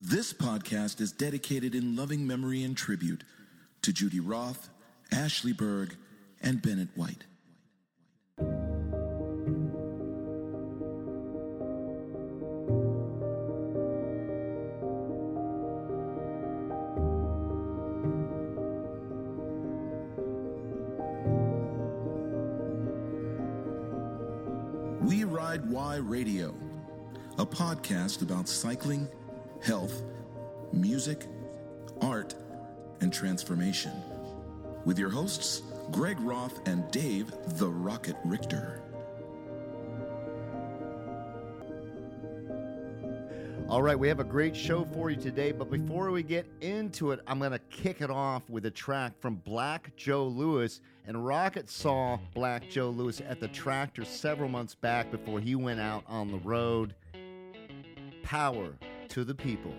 [0.00, 3.24] This podcast is dedicated in loving memory and tribute
[3.82, 4.68] to Judy Roth,
[5.10, 5.96] Ashley Berg,
[6.40, 7.24] and Bennett White.
[25.02, 26.54] We Ride Y Radio,
[27.36, 29.08] a podcast about cycling,
[29.68, 30.02] health,
[30.72, 31.26] music,
[32.00, 32.34] art,
[33.02, 33.92] and transformation.
[34.86, 38.80] With your hosts, Greg Roth and Dave the Rocket Richter.
[43.68, 47.10] All right, we have a great show for you today, but before we get into
[47.10, 50.80] it, I'm going to kick it off with a track from Black Joe Lewis.
[51.06, 55.78] And Rocket saw Black Joe Lewis at the tractor several months back before he went
[55.78, 56.94] out on the road.
[58.22, 58.72] Power
[59.08, 59.74] to the people.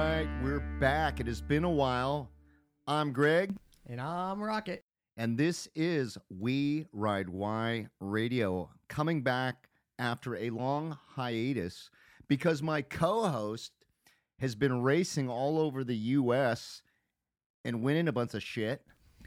[0.00, 1.20] Right, we're back.
[1.20, 2.30] It has been a while.
[2.86, 3.54] I'm Greg,
[3.86, 4.82] And I'm Rocket.
[5.18, 9.68] and this is We Ride Y Radio, coming back
[9.98, 11.90] after a long hiatus
[12.28, 13.72] because my co host
[14.38, 16.80] has been racing all over the U.S.
[17.66, 18.80] and winning a bunch of shit.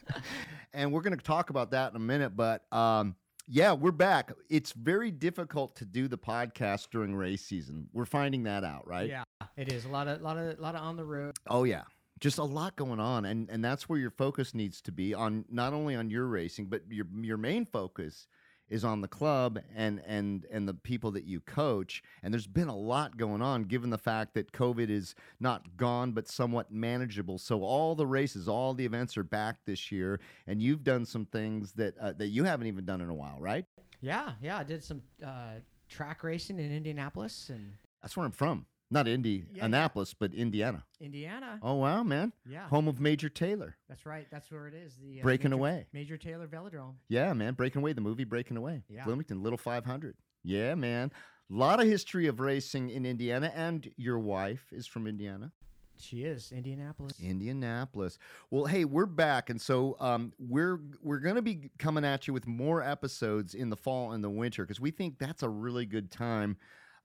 [0.74, 2.36] and we're going to talk about that in a minute.
[2.36, 3.16] But um,
[3.46, 4.32] yeah, we're back.
[4.48, 7.88] It's very difficult to do the podcast during race season.
[7.92, 9.08] We're finding that out, right?
[9.08, 9.24] Yeah,
[9.56, 11.36] it is a lot of, lot of, lot of on the road.
[11.48, 11.82] Oh yeah.
[12.20, 15.44] Just a lot going on and and that's where your focus needs to be on
[15.50, 18.28] not only on your racing but your your main focus
[18.68, 22.68] is on the club and and and the people that you coach and there's been
[22.68, 27.38] a lot going on given the fact that covid is not gone but somewhat manageable
[27.38, 31.26] so all the races all the events are back this year and you've done some
[31.26, 33.64] things that uh, that you haven't even done in a while right
[34.00, 34.58] Yeah, yeah.
[34.58, 35.54] I did some uh,
[35.88, 37.72] track racing in Indianapolis and
[38.02, 39.88] that's where i'm from not Indy, Yeah, yeah.
[40.18, 40.84] But Indiana.
[41.00, 41.58] Indiana.
[41.62, 42.32] Oh wow, man!
[42.48, 43.76] Yeah, Home of Major Taylor.
[43.88, 44.26] that's right.
[44.30, 44.96] That's where it is.
[44.96, 45.86] The uh, Breaking Major, away.
[45.92, 46.94] Major Taylor Velodrome.
[47.08, 47.54] Yeah, man.
[47.54, 48.82] Breaking Away, the movie Breaking Away.
[48.88, 49.04] Yeah.
[49.04, 50.14] Bloomington, Little 500.
[50.44, 51.12] Yeah, man.
[51.50, 55.52] A lot of history of racing in Indiana, and your wife is from Indiana.
[55.98, 57.14] She is Indianapolis.
[57.22, 58.18] Indianapolis.
[58.50, 62.32] Well, hey, we're back, and so um, we're we're going to be coming at you
[62.32, 65.86] with more episodes in the fall and the winter because we think that's a really
[65.86, 66.56] good time.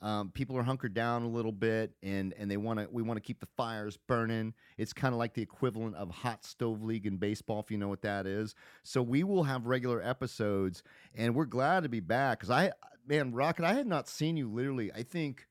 [0.02, 3.18] Um, people are hunkered down a little bit, and and they want to we want
[3.18, 4.54] to keep the fires burning.
[4.78, 7.90] It's kind of like the equivalent of hot stove league in baseball, if you know
[7.90, 8.56] what that is.
[8.84, 10.84] So we will have regular episodes,
[11.16, 12.72] and we're glad to be back because I
[13.08, 14.92] man, Rocket, I had not seen you literally.
[14.94, 15.48] I think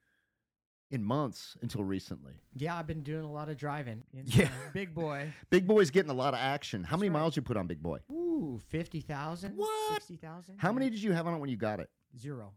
[0.91, 2.33] in months until recently.
[2.55, 4.03] Yeah, I've been doing a lot of driving.
[4.15, 4.49] In, Yeah.
[4.73, 5.31] big boy.
[5.50, 6.83] Big Boy's getting a lot of action.
[6.83, 7.19] How That's many right.
[7.21, 7.99] miles you put on Big Boy?
[8.11, 9.53] Ooh, fifty thousand.
[9.56, 9.93] What?
[9.95, 10.55] Sixty thousand.
[10.56, 11.91] How many did you have on it when you got it?
[12.19, 12.55] Zero.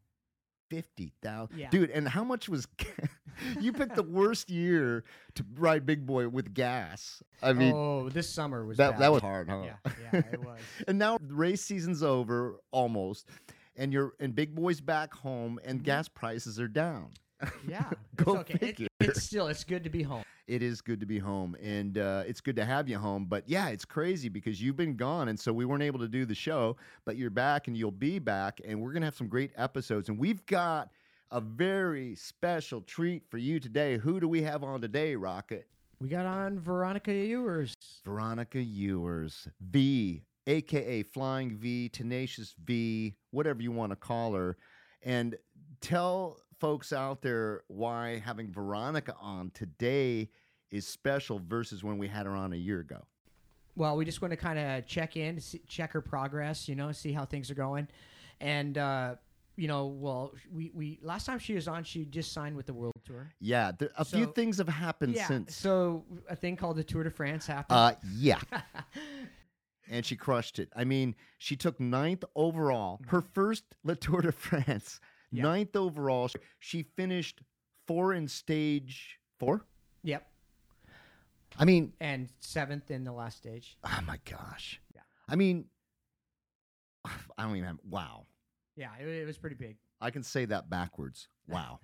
[0.71, 1.59] Fifty thousand.
[1.59, 1.69] Yeah.
[1.69, 2.67] Dude, and how much was
[3.59, 5.03] you picked the worst year
[5.35, 7.21] to ride Big Boy with gas?
[7.43, 8.99] I mean, oh, this summer was that bad.
[9.01, 9.63] that was hard, huh?
[9.65, 10.59] Yeah, yeah, it was.
[10.87, 13.27] and now race season's over almost,
[13.75, 15.83] and you're and Big Boy's back home, and Mhm.
[15.83, 17.09] gas prices are down.
[17.67, 18.67] Yeah, Go it's okay.
[18.79, 20.23] It- it's still it's good to be home.
[20.51, 23.41] It is good to be home and uh, it's good to have you home but
[23.47, 26.35] yeah it's crazy because you've been gone and so we weren't able to do the
[26.35, 26.75] show
[27.05, 30.19] but you're back and you'll be back and we're gonna have some great episodes and
[30.19, 30.89] we've got
[31.31, 35.67] a very special treat for you today who do we have on today rocket
[36.01, 37.73] We got on Veronica Ewers.
[38.03, 44.57] veronica ewers v aka flying v tenacious v whatever you want to call her
[45.03, 45.37] and
[45.79, 50.29] tell folks out there why having veronica on today
[50.71, 53.01] is special versus when we had her on a year ago
[53.75, 56.91] Well, we just want to kind of check in, see, check her progress, you know,
[56.91, 57.87] see how things are going,
[58.39, 59.15] and uh,
[59.57, 62.73] you know, well, we, we last time she was on, she just signed with the
[62.73, 63.31] World Tour.
[63.39, 65.27] Yeah, there, a few things have happened yeah.
[65.27, 65.55] since.
[65.55, 67.77] So a thing called the Tour de France happened.
[67.77, 68.39] Uh, yeah,
[69.89, 70.69] and she crushed it.
[70.75, 74.99] I mean, she took ninth overall, her first Le Tour de France,
[75.33, 75.37] Mm-hmm.
[75.37, 75.43] Yeah.
[75.43, 76.29] ninth overall.
[76.59, 77.41] She finished
[77.87, 79.65] four in stage four.
[80.03, 80.27] yep,
[81.57, 83.77] I mean, and seventh in the last stage.
[83.83, 84.79] oh my gosh.
[84.93, 85.01] Yeah.
[85.27, 85.65] I mean,
[87.05, 87.77] I don't even have.
[87.87, 88.25] Wow,
[88.75, 89.77] Yeah, it, it was pretty big.
[89.99, 91.27] I can say that backwards.
[91.47, 91.79] Wow.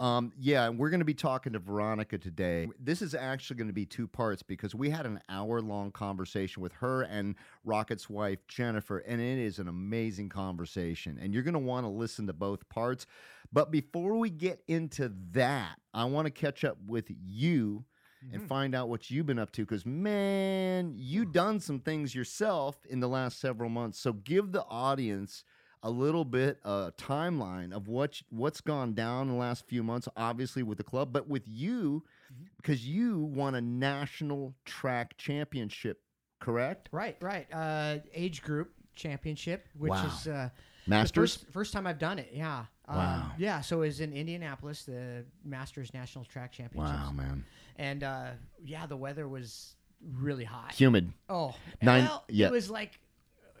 [0.00, 2.68] Um, yeah, and we're going to be talking to Veronica today.
[2.78, 6.62] This is actually going to be two parts because we had an hour long conversation
[6.62, 7.34] with her and
[7.64, 11.18] Rocket's wife, Jennifer, and it is an amazing conversation.
[11.20, 13.06] And you're going to want to listen to both parts.
[13.52, 17.86] But before we get into that, I want to catch up with you
[18.32, 18.46] and Mhm.
[18.48, 23.00] find out what you've been up to because, man, you done some things yourself in
[23.00, 23.98] the last several months.
[23.98, 25.44] So give the audience
[25.82, 30.08] a little bit a timeline of what what's gone down in the last few months
[30.16, 32.02] obviously with the club but with you
[32.32, 32.46] Mhm.
[32.56, 36.02] because you won a national track championship
[36.40, 37.46] correct Right, right.
[37.52, 40.06] Uh, age group championship, which Wow.
[40.06, 40.48] is uh,
[40.86, 42.30] masters first, first time I've done it.
[42.32, 42.64] Yeah.
[42.88, 43.32] Um, Wow.
[43.38, 43.60] yeah.
[43.60, 47.44] So it was in Indianapolis, the Masters National Track championship wow man
[47.76, 48.30] And uh,
[48.64, 49.76] yeah, the weather was
[50.18, 50.72] really hot.
[50.72, 52.46] humid Oh, Nine- well, yeah.
[52.46, 53.00] it was like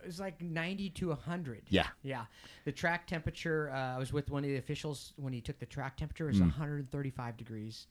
[0.02, 1.62] it was like ninety to hundred.
[1.68, 2.26] yeah Yeah,
[2.64, 3.70] the track temperature.
[3.72, 6.24] Uh, I was with one of the officials when he took the track temperature.
[6.26, 6.42] It was Mm.
[6.42, 7.86] one hundred and thirty-five degrees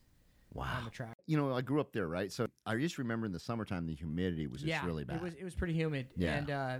[0.53, 0.77] wow.
[0.77, 1.17] on the track.
[1.25, 3.93] you know i grew up there right so i just remember in the summertime the
[3.93, 6.07] humidity was just yeah, really bad It was it was pretty humid.
[6.15, 6.35] Yeah.
[6.37, 6.77] and uh,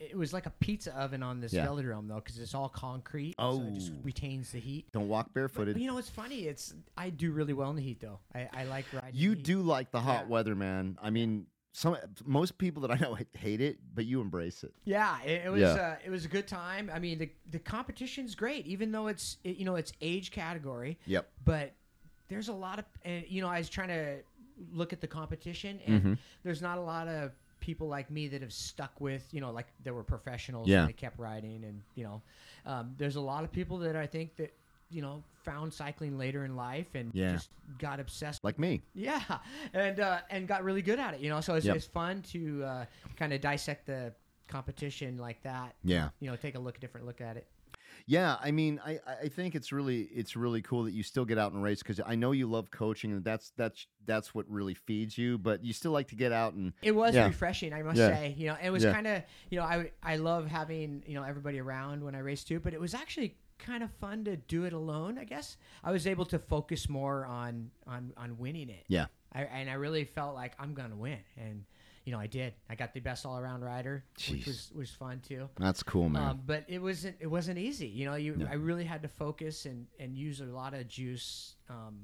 [0.00, 1.66] it, was like a pizza oven on this Yeah.
[1.66, 3.34] velodrome though, because it's all concrete.
[3.38, 4.00] so it just Oh.
[4.02, 4.86] retains the heat.
[4.92, 6.40] don't walk barefooted but you know, it's funny.
[6.46, 8.20] It's I do really well in the heat though.
[8.34, 9.10] I, I like riding.
[9.14, 9.46] you in the heat.
[9.46, 10.28] do like the hot Yeah.
[10.28, 14.64] weather man i mean some most people that i know hate it but you embrace
[14.64, 15.68] it Yeah, it, it was Yeah.
[15.74, 16.90] Uh, it was a good time.
[16.92, 20.98] I mean, the the competition's great, even though it's it, you know it's age category,
[21.06, 21.74] yep but
[22.28, 24.18] there's a lot of and you know I was trying to
[24.72, 26.18] look at the competition, and Mhm.
[26.42, 27.32] there's not a lot of
[27.68, 30.80] people like me that have stuck with you know like there were professionals Yeah.
[30.80, 32.22] and they kept riding, and you know
[32.64, 34.54] um, there's a lot of people that I think that
[34.90, 37.32] you know found cycling later in life and Yeah.
[37.32, 39.20] just got obsessed like me yeah,
[39.74, 41.20] and uh, and got really good at it.
[41.20, 41.76] You know, so it's, Yep.
[41.76, 42.84] it's fun to uh,
[43.16, 44.14] kind of dissect the
[44.46, 45.74] competition like that.
[45.84, 47.46] yeah You know, take a look, a different look at it.
[48.10, 51.26] Yeah, I mean, I, I I think it's really it's really cool that you still
[51.26, 54.48] get out and race because I know you love coaching and that's that's that's what
[54.48, 55.36] really feeds you.
[55.36, 57.26] But you still like to get out and It was Yeah.
[57.26, 58.08] refreshing, I must Yeah.
[58.08, 58.34] say.
[58.38, 58.92] You know, it was Yeah.
[58.94, 62.44] kind of you know I I love having you know everybody around when I race
[62.44, 65.18] too, but it was actually kind of fun to do it alone.
[65.18, 68.84] I guess I was able to focus more on on on winning it.
[68.88, 69.06] Yeah.
[69.34, 71.66] I, and I really felt like I'm gonna win, and
[72.08, 72.54] you know I did.
[72.70, 74.30] I got the best all around rider, Jeez.
[74.32, 75.46] which was was fun too.
[75.60, 76.22] that's cool, man.
[76.22, 77.86] Um, but it wasn't it wasn't easy.
[77.86, 78.46] You know, you Yeah.
[78.50, 81.96] I really had to focus and and use a lot of juice um,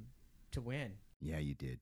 [0.50, 0.92] to win.
[1.22, 1.78] yeah, you did.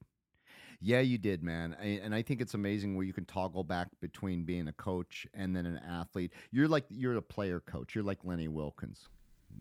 [0.81, 1.77] Yeah, you did, man.
[1.81, 5.27] I, and I think it's amazing where you can toggle back between being a coach
[5.35, 6.33] and then an athlete.
[6.53, 7.97] You're like you're a player coach.
[7.97, 9.09] You're like Lenny Wilkens.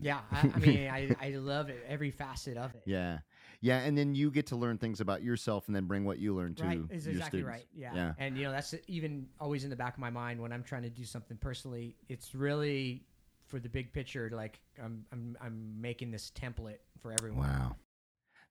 [0.00, 2.82] Yeah, I, I mean, I, I love it, every facet of it.
[2.86, 3.18] Yeah.
[3.62, 6.34] Yeah, and then you get to learn things about yourself and then bring what you
[6.34, 7.48] learn to Right, is exactly students.
[7.48, 7.66] right.
[7.72, 7.94] Yeah.
[7.94, 8.12] Yeah.
[8.18, 10.82] and you know that's even always in the back of my mind when I'm trying
[10.82, 11.96] to do something personally.
[12.08, 13.04] It's really
[13.46, 14.28] for the big picture.
[14.34, 17.46] Like I'm I'm I'm making this template for everyone.
[17.48, 17.76] Wow.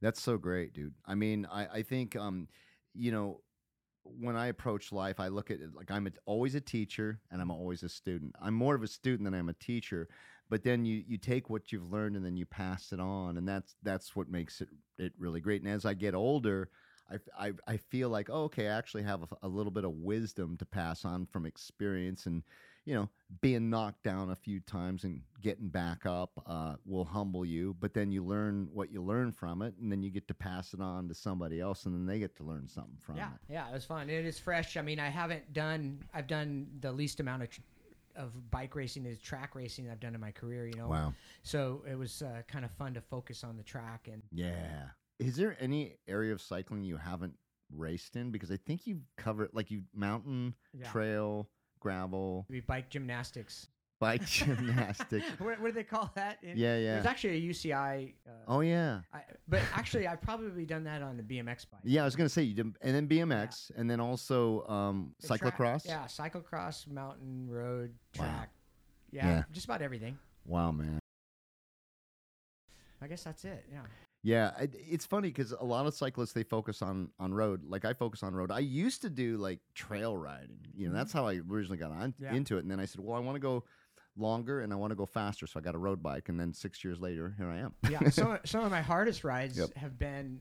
[0.02, 0.94] That's so great, dude.
[1.06, 2.48] I mean, I, I think, um,
[2.96, 3.42] you know,
[4.04, 7.40] when I approach life, I look at it like I'm a, always a teacher and
[7.40, 8.36] I'm always a student.
[8.42, 10.08] I'm more of a student than I'm a teacher.
[10.52, 13.48] But then you, you take what you've learned and then you pass it on, and
[13.48, 14.68] that's that's what makes it
[15.00, 15.62] it really great.
[15.64, 16.70] And as I get older,
[17.10, 19.94] i i, I feel like oh, okay, I actually have a, a little bit of
[19.94, 22.44] wisdom to pass on from experience, and
[22.84, 23.08] you know,
[23.42, 27.76] being knocked down a few times and getting back up uh, will humble you.
[27.80, 30.74] But then you learn what you learn from it, and then you get to pass
[30.74, 33.54] it on to somebody else, and then they get to learn something from Yeah, it.
[33.54, 34.10] yeah, it was fun.
[34.10, 34.76] It is fresh.
[34.76, 36.00] I mean, I haven't done.
[36.14, 37.50] I've done the least amount of
[38.16, 40.68] of bike racing is track racing I've done in my career.
[40.68, 40.88] You know.
[40.88, 41.14] Wow.
[41.44, 44.90] So it was uh, kind of fun to focus on the track and Yeah.
[45.20, 47.36] Is there any area of cycling you haven't
[47.76, 48.32] raced in?
[48.32, 50.90] Because I think you've covered like you mountain, Yeah.
[50.90, 51.50] trail,
[51.80, 53.68] gravel, maybe bike gymnastics.
[54.02, 55.26] Bike gymnastics.
[55.40, 56.40] what, what do they call that?
[56.44, 56.96] Yeah, yeah.
[56.96, 58.14] There's actually a UCI.
[58.28, 59.02] Uh, Oh yeah.
[59.14, 61.82] I, but actually, I've probably done that on the BMX bike.
[61.86, 65.28] Yeah, I was gonna say you did, and then BMX, and then also um, The
[65.38, 65.86] track- cyclocross.
[65.86, 68.26] yeah, cyclocross, mountain, road, Wow.
[68.26, 68.50] track.
[69.12, 69.44] Yeah, Yeah.
[69.54, 70.18] just about everything.
[70.46, 71.00] Wow, man.
[73.02, 73.66] I guess that's it.
[73.72, 73.82] Yeah.
[74.24, 77.64] Yeah, it's funny because a lot of cyclists they focus on on road.
[77.66, 78.52] Like I focus on road.
[78.52, 80.60] I used to do like trail riding.
[80.76, 80.98] You know, Mhm.
[80.98, 82.34] that's how I originally got on, Yeah.
[82.36, 82.60] into it.
[82.62, 83.64] And then I said, well, I want to go
[84.18, 86.30] longer and I want to go faster, so I got a road bike.
[86.30, 87.74] And then six years later, here I am.
[87.90, 88.10] Yeah.
[88.10, 89.76] some some of my hardest rides Yep.
[89.76, 90.40] have been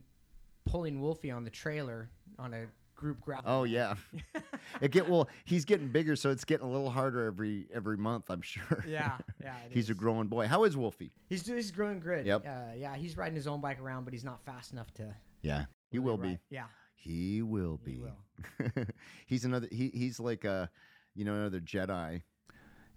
[0.66, 3.44] pulling Wolfie on the trailer on a group gravel.
[3.50, 3.94] Oh yeah,
[4.82, 5.28] it get well.
[5.46, 8.30] He's getting bigger, so it's getting a little harder every every month.
[8.30, 8.84] I'm sure.
[8.86, 9.54] yeah, yeah.
[9.70, 10.46] he's a growing boy.
[10.48, 11.12] How is Wolfie?
[11.28, 12.26] He's he's growing good.
[12.26, 12.46] Yep.
[12.46, 15.14] Uh, yeah, he's riding his own bike around, but he's not fast enough to.
[15.42, 16.38] Yeah, he will be.
[16.50, 16.64] Yeah.
[16.94, 17.98] He will He be.
[17.98, 18.84] will.
[19.26, 19.68] he's another.
[19.72, 20.68] He he's like a,
[21.14, 22.22] you know, another Jedi.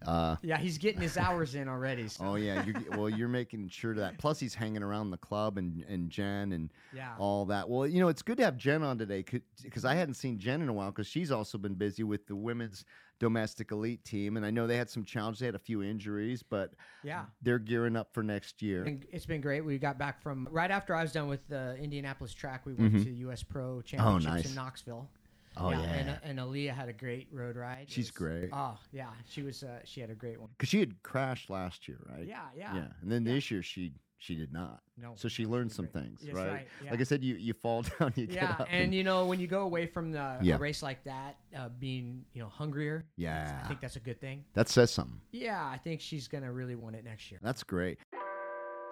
[0.05, 2.07] Uh, Yeah, he's getting his hours in already.
[2.07, 2.25] So.
[2.25, 2.63] oh yeah.
[2.65, 4.17] You're, well, you're making sure that.
[4.17, 7.13] Plus, he's hanging around the club and and Jen and Yeah.
[7.17, 7.69] all that.
[7.69, 9.23] Well, you know, it's good to have Jen on today
[9.63, 12.35] because I hadn't seen Jen in a while because she's also been busy with the
[12.35, 12.85] women's
[13.19, 15.39] domestic elite team, and I know they had some challenges.
[15.39, 17.25] They had a few injuries, but Yeah.
[17.41, 18.83] they're gearing up for next year.
[18.83, 19.61] And it's been great.
[19.61, 22.65] We got back from right after I was done with the Indianapolis track.
[22.65, 23.03] We went Mhm.
[23.03, 24.45] to US Pro Championships nice.
[24.49, 25.09] in Knoxville.
[25.57, 27.85] Oh yeah, And, uh, and Aaliyah had a great road ride.
[27.87, 28.49] She's was- great.
[28.53, 29.63] Oh yeah, she was.
[29.63, 30.49] Uh, she had a great one.
[30.57, 32.25] because she had crashed last year, right?
[32.27, 32.75] Yeah, yeah.
[32.75, 33.33] Yeah, and then Yeah.
[33.33, 34.81] this year she she did not.
[34.97, 35.11] No.
[35.17, 36.03] So she learned some great.
[36.05, 36.47] things, That's right?
[36.53, 36.91] right, yeah.
[36.91, 39.39] Like I said, you you fall down, you get yeah, up, and you know when
[39.39, 40.55] you go away from the Yeah.
[40.55, 43.05] a race like that, uh, being you know hungrier.
[43.17, 43.61] Yeah.
[43.63, 44.45] I think that's a good thing.
[44.53, 45.19] that says something.
[45.31, 47.39] Yeah, I think she's gonna really want it next year.
[47.43, 47.99] That's great.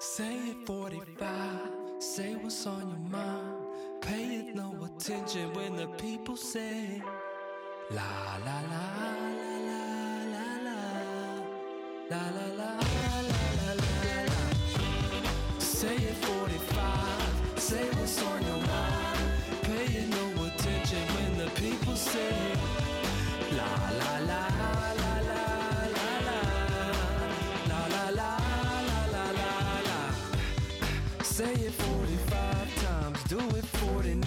[0.04, 1.30] Say it 45,
[2.00, 3.68] say what's on your mind.
[4.02, 7.00] Pay it no attention when the people say
[7.92, 9.84] La la la la la
[10.34, 10.80] la la
[12.10, 19.32] La la la la la la la Say it 45, say what's on your mind.
[19.62, 22.34] Pay it no attention when the people say
[23.52, 24.61] La la la la
[33.82, 34.22] 49.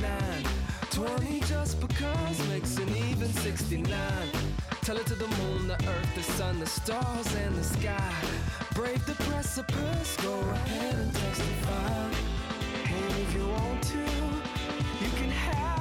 [0.90, 3.88] 20 just because makes an even 69.
[4.82, 8.14] Tell it to the moon, the earth, the sun, the stars, and the sky.
[8.75, 12.11] Brave the precipice, go ahead and testify.
[12.96, 13.99] And if you want to,
[15.04, 15.74] you can have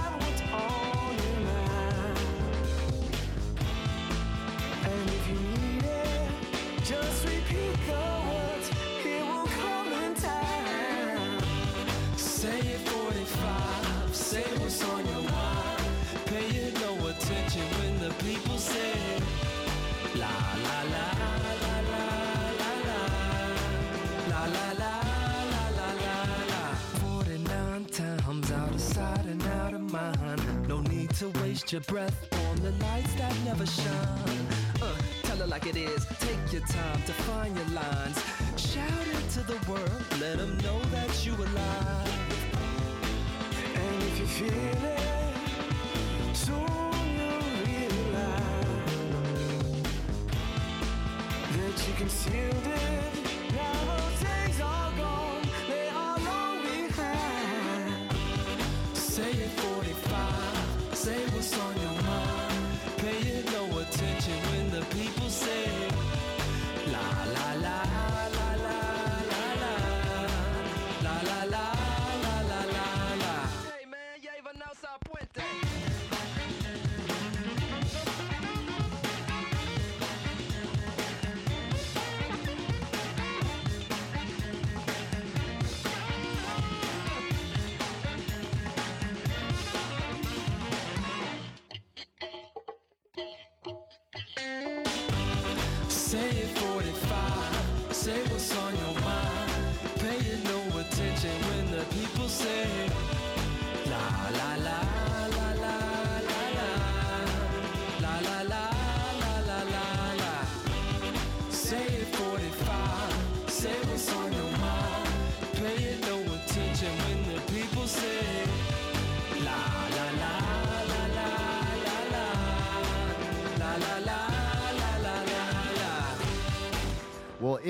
[31.53, 34.47] waste your breath on the lights that never shine.
[34.81, 38.17] Uh, Tell it like it is, take your time to find your lines.
[38.57, 42.09] Shout it to the world, let them know that you alive.
[43.75, 45.35] And if you feel it,
[46.33, 46.57] soon
[47.17, 48.73] you'll realize
[51.55, 52.92] That you can concealed it,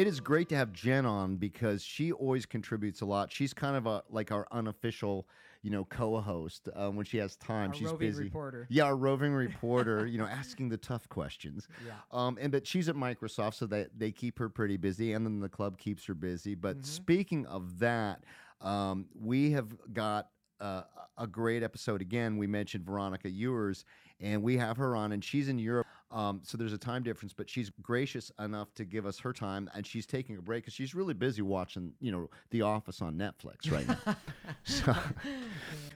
[0.04, 3.32] it is great to have Jen on because she always contributes a lot.
[3.32, 5.26] She's kind of a like our unofficial,
[5.62, 7.70] you know, co-host uh, when she has time.
[7.70, 8.24] Our she's roving busy.
[8.26, 8.68] reporter.
[8.70, 10.06] Yeah, our roving reporter.
[10.06, 11.70] you know, asking the tough questions.
[11.88, 11.94] Yeah.
[12.12, 15.40] Um, and but she's at Microsoft, so that they keep her pretty busy, and then
[15.40, 16.54] the club keeps her busy.
[16.54, 16.86] But Mhm.
[16.86, 18.26] speaking of that,
[18.60, 20.28] um, we have got
[20.60, 20.84] uh,
[21.18, 22.36] a great episode again.
[22.38, 23.86] We mentioned Veronica Ewers,
[24.20, 25.88] and we have her on, and she's in Europe.
[26.14, 29.68] Um, so there's a time difference, but she's gracious enough to give us her time,
[29.74, 33.16] and she's taking a break because she's really busy watching, you know, The Office on
[33.16, 34.16] Netflix right now.
[34.64, 34.96] so,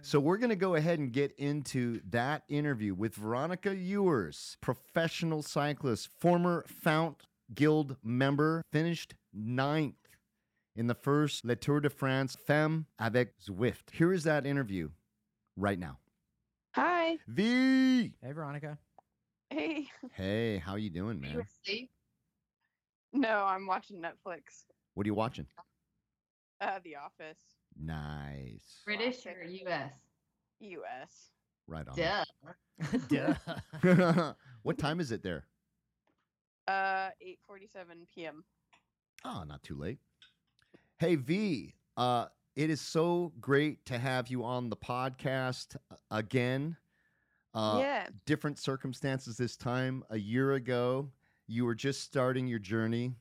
[0.01, 5.43] so we're going to go ahead and get into that interview with Veronica Ewers, professional
[5.43, 9.93] cyclist, former Fount Guild member, finished ninth
[10.75, 13.91] in the first Le Tour de France Femme avec Zwift.
[13.93, 14.89] Here is that interview
[15.55, 16.00] right now.
[16.74, 17.17] Hi.
[17.27, 18.13] V.
[18.21, 18.79] Hey, Veronica.
[19.50, 19.88] Hey.
[20.13, 21.44] Hey, how you doing, man?
[21.63, 21.89] asleep?
[23.13, 24.66] No, I'm watching Netflix.
[24.96, 25.46] What are you watching?
[26.60, 27.39] Uh, The Office.
[27.80, 28.82] Nice.
[28.86, 29.94] British or US?
[30.60, 31.30] U.S.
[31.68, 31.96] Right on.
[31.96, 32.25] Duh.
[33.84, 34.34] Duh.
[34.63, 35.46] what time is it there?
[36.68, 37.10] Uh,
[37.50, 38.44] 8:47 p.m.
[39.24, 40.00] Oh, not too late.
[41.00, 46.75] Hey V, uh, it is so great to have you on the podcast uh, again.
[47.57, 48.07] Uh, yeah.
[48.25, 50.03] Different circumstances this time.
[50.11, 51.09] A year ago,
[51.48, 53.15] you were just starting your journey,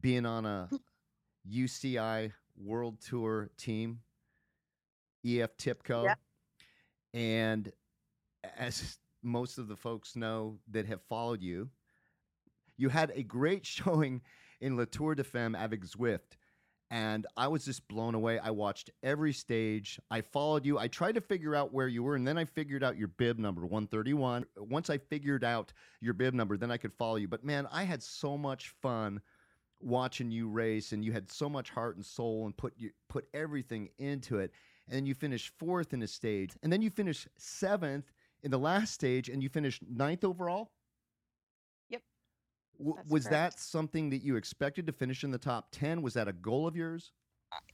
[0.00, 0.68] being on a
[1.48, 4.00] UCI World Tour team,
[5.24, 6.18] EF TIBCO, Yep.
[7.14, 7.72] and
[8.58, 11.68] as most of the folks know that have followed you,
[12.76, 14.20] you had a great showing
[14.60, 16.36] in La Tour de Femme avec Zwift.
[16.90, 18.38] And I was just blown away.
[18.38, 19.98] I watched every stage.
[20.08, 20.78] I followed you.
[20.78, 23.38] I tried to figure out where you were, and then I figured out your bib
[23.38, 24.46] number, 131.
[24.56, 27.26] Once I figured out your bib number, then I could follow you.
[27.26, 29.20] But man, I had so much fun
[29.80, 33.26] watching you race, and you had so much heart and soul and put you put
[33.34, 34.52] everything into it.
[34.86, 38.12] And then you finished fourth in a stage, and then you finished seventh
[38.44, 40.70] in the last stage, and you finished ninth overall.
[42.78, 46.02] That's was that something that you expected to finish in the top 10?
[46.02, 47.12] Was that a goal of yours?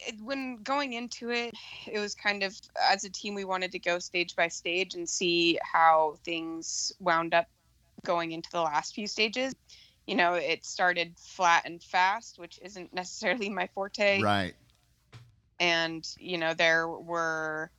[0.01, 1.55] It, when going into it,
[1.87, 2.55] it was kind of
[2.91, 7.35] as a team we wanted to go stage by stage and see how things wound
[7.35, 7.47] up
[8.05, 9.55] going into the last few stages.
[10.07, 14.21] You know, it started flat and fast, which isn't necessarily my forte.
[14.21, 14.55] Right.
[15.61, 17.71] and you know there were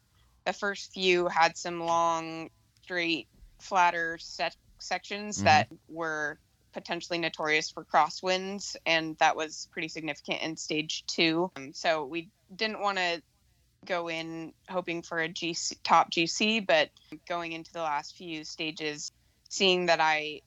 [0.46, 2.50] the first few had some long
[2.82, 3.28] straight
[3.60, 5.44] flatter set sections Mhm.
[5.44, 6.40] that were
[6.74, 12.30] potentially notorious for crosswinds and that was pretty significant in stage two um, so we
[12.56, 13.22] didn't want to
[13.86, 16.90] go in hoping for a GC, top GC, but
[17.28, 19.12] going into the last few stages,
[19.50, 20.42] seeing that I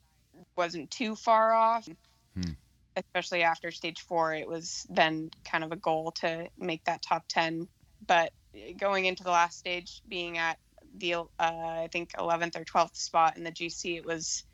[0.57, 1.89] wasn't too far off,
[2.35, 2.53] Hmm.
[2.97, 7.25] especially after stage four, it was then kind of a goal to make that top
[7.29, 7.69] 10.
[8.07, 8.33] But
[8.79, 10.59] going into the last stage, being at
[10.97, 14.45] the, uh, I think, 11th or 12th spot in the GC, it was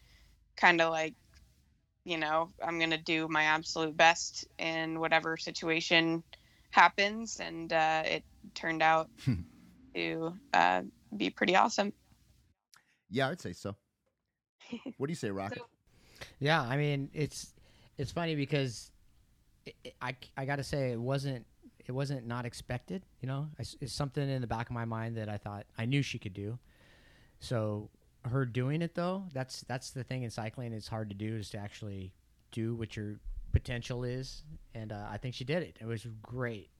[0.56, 1.14] kind of like,
[2.04, 6.22] you know, I'm going to do my absolute best in whatever situation
[6.70, 7.38] happens.
[7.40, 9.08] And uh, it turned out
[9.94, 10.82] to uh,
[11.16, 11.92] be pretty awesome.
[13.10, 13.76] Yeah, I'd say so.
[14.96, 15.58] What do you say, Rocket?
[15.58, 15.66] So-
[16.38, 17.52] Yeah, I mean it's
[17.98, 18.90] it's funny because
[19.66, 21.44] it, it- I I got to say it wasn't
[21.86, 23.02] it wasn't not expected.
[23.20, 25.84] You know, it's, it's something in the back of my mind that I thought I
[25.84, 26.58] knew she could do.
[27.40, 27.90] So
[28.24, 30.72] her doing it though, that's that's the thing in cycling.
[30.72, 32.12] It's hard to do is to actually
[32.50, 33.16] do what your
[33.52, 34.42] potential is,
[34.74, 35.76] and uh, I think she did it.
[35.80, 36.70] It was great.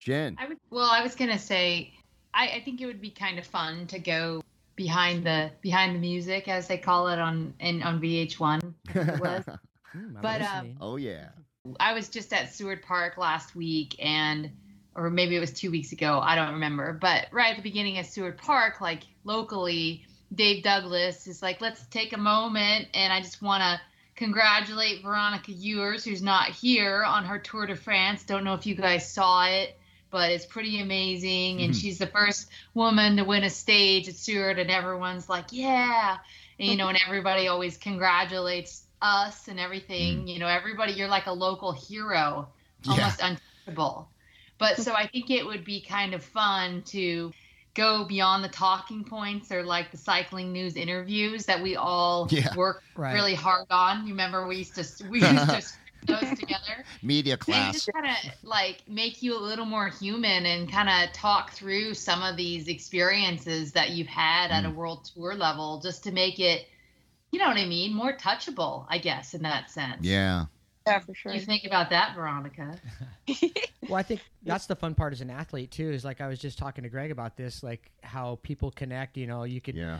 [0.00, 0.36] Jen.
[0.38, 1.92] I was, well, I was gonna say,
[2.34, 4.42] I, I think it would be kind of fun to go
[4.76, 8.74] behind the behind the music, as they call it on in on VH1.
[8.94, 9.44] it was.
[9.92, 11.28] Hmm, But, um, oh yeah.
[11.78, 14.50] I was just at Seward Park last week, and
[14.94, 16.20] or maybe it was two weeks ago.
[16.22, 16.92] I don't remember.
[16.92, 21.84] But right at the beginning of Seward Park, like locally, Dave Douglas is like, let's
[21.86, 23.80] take a moment, and I just want to
[24.14, 28.22] congratulate Veronica Ewers, who's not here on her Tour de France.
[28.24, 29.76] Don't know if you guys saw it,
[30.10, 31.60] but it's pretty amazing.
[31.62, 31.80] And Mhm.
[31.80, 36.18] she's the first woman to win a stage at Seward, and everyone's like, yeah.
[36.58, 40.28] and you know, and everybody always congratulates us and everything.
[40.28, 42.48] You know, everybody, you're like a local hero,
[42.84, 42.92] Yeah.
[42.92, 44.08] almost untouchable.
[44.62, 47.34] But so I think it would be kind of fun to
[47.74, 52.54] go beyond the talking points or like the cycling news interviews that we all Yeah.
[52.54, 53.12] work Right.
[53.12, 54.06] really hard on.
[54.06, 55.62] You remember we used to we used to
[56.08, 56.84] those together.
[57.02, 57.72] Media They class.
[57.72, 61.94] just kind of like make you a little more human and kind of talk through
[61.94, 64.74] some of these experiences that you've had at a Mm.
[64.74, 66.66] world tour level, just to make it,
[67.32, 70.20] you know what I mean, more touchable, I guess, in that sense.
[70.20, 70.46] Yeah.
[70.86, 71.32] Yeah, for sure.
[71.32, 72.76] you think about that, Veronica?
[73.88, 75.90] Well, I think that's the fun part as an athlete too.
[75.90, 79.16] Is like I was just talking to Greg about this, like how people connect.
[79.16, 79.98] You know, you could Yeah.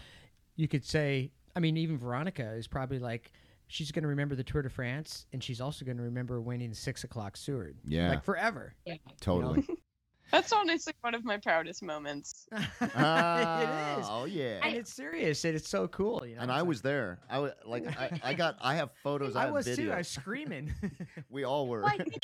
[0.54, 3.32] you could say, I mean, even Veronica is probably like
[3.66, 6.70] she's going to remember the Tour de France, and she's also going to remember winning
[6.70, 8.10] the six o'clock Seward, Yeah.
[8.10, 8.72] like forever.
[8.86, 8.94] Yeah.
[9.20, 9.66] Totally.
[10.32, 12.46] That's honestly one of my proudest moments.
[12.94, 13.36] Ah,
[13.96, 14.60] it is, Oh yeah.
[14.64, 16.24] and it's serious, and it's so cool.
[16.26, 17.18] You know, and I was there.
[17.30, 19.36] I was like, I, I got, I have photos.
[19.36, 19.86] I, I have was video.
[19.86, 19.92] too.
[19.92, 20.72] I was screaming.
[21.30, 21.82] we all were.
[21.82, 22.22] Well, I think,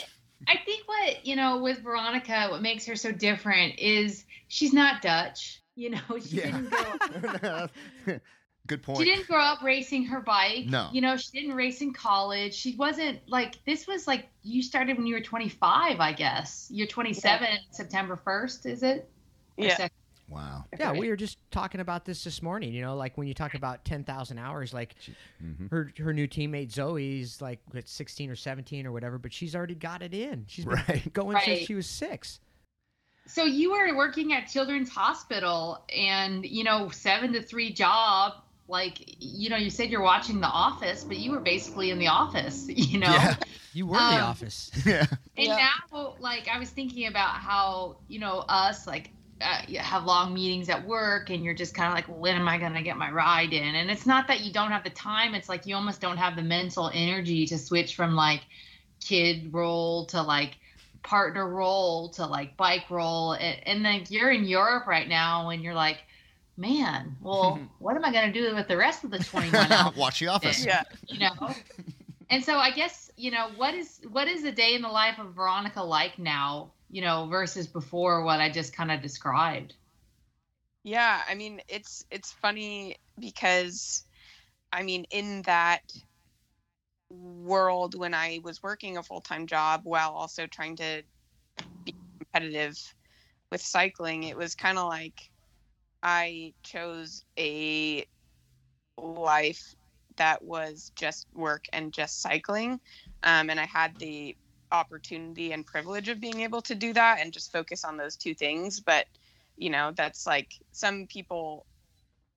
[0.49, 5.03] I think what you know with Veronica, what makes her so different is she's not
[5.03, 5.63] Dutch.
[5.77, 6.47] You know, she Yeah.
[6.47, 7.71] didn't grow up
[8.69, 8.99] Good point.
[8.99, 10.67] She didn't grow up racing her bike.
[10.67, 10.91] No.
[10.93, 12.55] You know, she didn't race in college.
[12.55, 16.69] She wasn't like this was like you started when you were 25, I guess.
[16.71, 19.11] You're 27 September 1st, is it?
[19.57, 19.77] Or Yeah.
[19.77, 19.93] sec-
[20.29, 20.67] Wow.
[20.79, 22.75] yeah, we were just talking about this this morning.
[22.75, 24.95] You know, like when you talk about ten thousand hours, like
[25.43, 25.71] Mhm.
[25.71, 29.75] her her new teammate Zoe's like at sixteen or seventeen or whatever, but she's already
[29.75, 30.45] got it in.
[30.47, 31.13] She's been Right.
[31.15, 31.45] going Right.
[31.47, 32.41] since she was six.
[33.27, 38.35] So you were working at Children's Hospital and, you know, 7 to 3 job
[38.69, 42.09] like you know, you said you're watching The Office, but you were basically in the
[42.09, 43.19] office, you know.
[43.21, 43.37] Yeah.
[43.73, 44.71] You were in the Um, office.
[44.87, 45.07] Yeah.
[45.37, 45.57] And Yeah.
[45.57, 50.69] now, like, I was thinking about how, you know, us, like, uh, have long meetings
[50.69, 53.11] at work and you're just kind of like, when am I going to get my
[53.11, 53.77] ride in?
[53.77, 56.35] And it's not that you don't have the time, it's like you almost don't have
[56.35, 58.43] the mental energy to switch from like
[59.05, 60.57] kid role to like
[61.05, 63.33] partner role to like bike role.
[63.33, 65.99] And, and then you're in Europe right now and you're like,
[66.59, 69.97] man, well, what am I going to do with the rest of the 21 hours?
[69.97, 70.65] Watch the office.
[70.67, 70.83] Yeah.
[71.07, 71.55] you know
[72.31, 75.19] and so i guess you know what is what is a day in the life
[75.19, 79.75] of veronica like now you know versus before what i just kind of described
[80.85, 84.05] Yeah, I mean it's it's funny because
[84.73, 85.83] I mean in that
[87.11, 91.03] world when I was working a full-time job while also trying to
[91.85, 92.79] be competitive
[93.51, 95.31] with cycling, it was kind of like
[96.03, 98.07] I chose a
[98.97, 99.75] life
[100.17, 102.81] that was just work and just cycling.
[103.23, 104.37] Um, and I had the
[104.73, 108.35] opportunity and privilege of being able to do that and just focus on those two
[108.35, 108.81] things.
[108.81, 109.07] But
[109.59, 111.67] you know that's like some people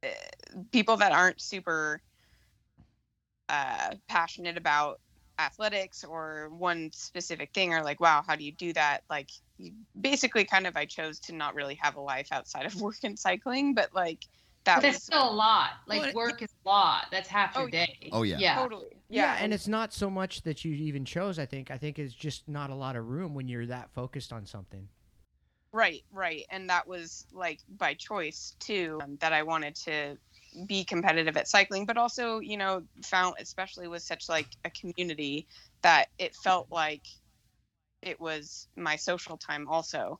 [0.04, 0.08] uh,
[0.72, 2.02] people that aren't super
[3.48, 5.00] uh, passionate about
[5.40, 9.30] athletics or one specific thing are like wow how do you do that like
[10.00, 13.18] basically kind of i chose to not really have a life outside of work and
[13.18, 14.26] cycling but like
[14.64, 17.56] that but that's was still a lot like Well, work is a lot that's half
[17.56, 18.40] your Oh, day Oh, yeah.
[18.40, 21.38] yeah totally Yeah, and it's not so much that you even chose.
[21.40, 21.70] I think.
[21.72, 24.88] I think it's just not a lot of room when you're that focused on something.
[25.74, 26.46] Right, right.
[26.50, 30.18] And that was like by choice too, um, that I wanted to
[30.66, 35.48] be competitive at cycling, but also, you know, found, especially with such like a community,
[35.82, 37.04] that it felt like
[38.02, 40.20] it was my social time also,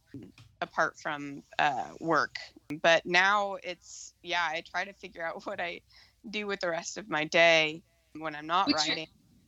[0.62, 2.36] apart from uh, work.
[2.82, 5.82] But now it's, yeah, I try to figure out what I
[6.30, 7.82] do with the rest of my day
[8.18, 8.98] when I'm not What's your-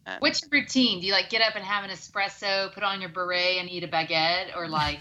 [0.06, 1.00] Um, what's your routine?
[1.00, 3.86] Do you like get up and have an espresso put on your beret and eat
[3.86, 5.00] a baguette or like,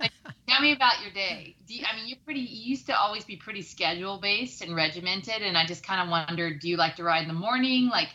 [0.00, 0.10] like
[0.48, 1.54] tell me about your day.
[1.64, 4.74] Do you, i mean you're pretty you used to always be pretty schedule based and
[4.74, 7.88] regimented and i just kind of wondered do you like to ride in the morning?
[7.88, 8.08] Like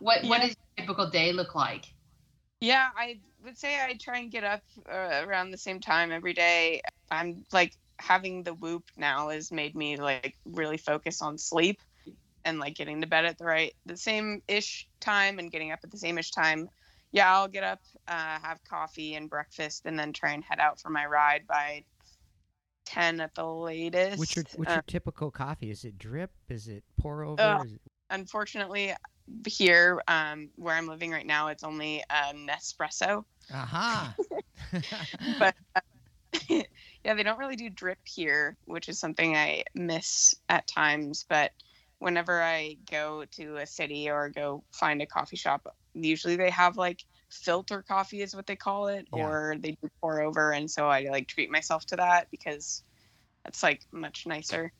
[0.00, 1.86] what what does your typical day look like?
[2.60, 6.32] Yeah, I would say I try and get up uh, around the same time every
[6.32, 6.82] day.
[7.10, 11.80] I'm like having the whoop now has made me like really focus on sleep
[12.44, 15.80] and like getting to bed at the right the same ish time and getting up
[15.84, 16.68] at the same ish time.
[17.12, 20.80] Yeah, I'll get up, uh, have coffee and breakfast, and then try and head out
[20.80, 21.84] for my ride by
[22.84, 24.18] ten at the latest.
[24.18, 25.70] What's your what's Uh, your typical coffee?
[25.70, 26.30] Is it drip?
[26.48, 27.42] Is it pour over?
[27.42, 28.94] Uh, it- unfortunately,
[29.46, 33.24] here um, where I'm living right now, it's only uh, Nespresso.
[33.52, 34.14] Aha.
[35.38, 35.80] but uh,
[37.04, 41.24] yeah, they don't really do drip here, which is something I miss at times.
[41.28, 41.52] But
[41.98, 46.76] whenever I go to a city or go find a coffee shop, usually they have
[46.76, 49.24] like filter coffee is what they call it, Yeah.
[49.24, 52.82] or they do pour over, and so I like treat myself to that because
[53.44, 54.72] that's like much nicer.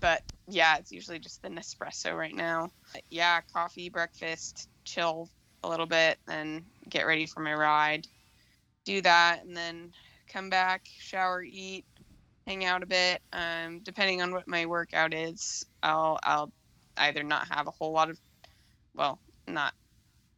[0.00, 2.70] But yeah, it's usually just the Nespresso right now.
[3.10, 5.28] Yeah, coffee, breakfast, chill
[5.62, 8.06] a little bit, then get ready for my ride.
[8.84, 9.92] Do that, and then
[10.32, 11.84] come back, shower, eat,
[12.46, 13.20] hang out a bit.
[13.32, 16.52] Um, depending on what my workout is, I'll I'll
[16.96, 18.18] either not have a whole lot of,
[18.94, 19.74] well, not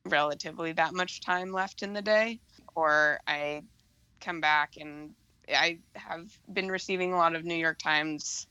[0.06, 2.40] relatively that much time left in the day,
[2.74, 3.62] or I
[4.20, 5.10] come back and
[5.48, 8.46] I have been receiving a lot of New York Times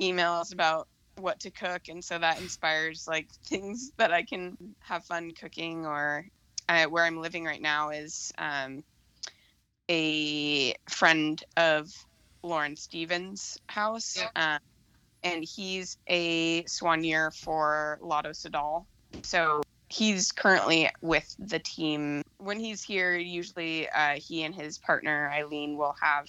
[0.00, 5.04] emails about what to cook, and so that inspires like things that I can have
[5.04, 5.86] fun cooking.
[5.86, 6.26] Or
[6.68, 8.82] uh, where I'm living right now is um,
[9.90, 11.88] a friend of
[12.42, 14.58] Lauren Stephens' house, uh,
[15.22, 18.84] and he's a soigneur for Lotto Soudal.
[19.22, 22.22] So he's currently with the team.
[22.38, 26.26] When he's here, usually uh, he and his partner Eileen will have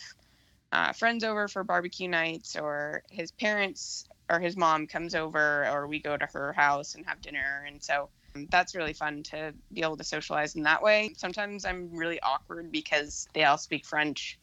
[0.71, 5.88] uh, friends over for barbecue nights, or his parents or his mom comes over, or
[5.88, 7.63] we go to her house and have dinner.
[7.65, 11.13] And so um, that's really fun to be able to socialize in that way.
[11.17, 14.38] Sometimes I'm really awkward because they all speak French.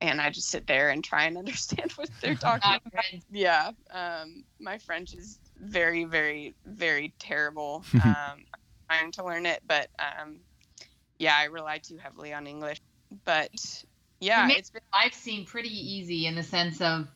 [0.00, 3.04] And I just sit there and try and understand what they're talking about.
[3.30, 3.70] Yeah.
[3.90, 7.84] Um, my French is very, very, very terrible.
[8.04, 8.44] um,
[8.90, 10.40] I'm trying to learn it, but um,
[11.18, 12.80] yeah, I rely too heavily on English.
[13.24, 13.50] But
[14.22, 17.08] yeah, it it's been life seem pretty easy in the sense of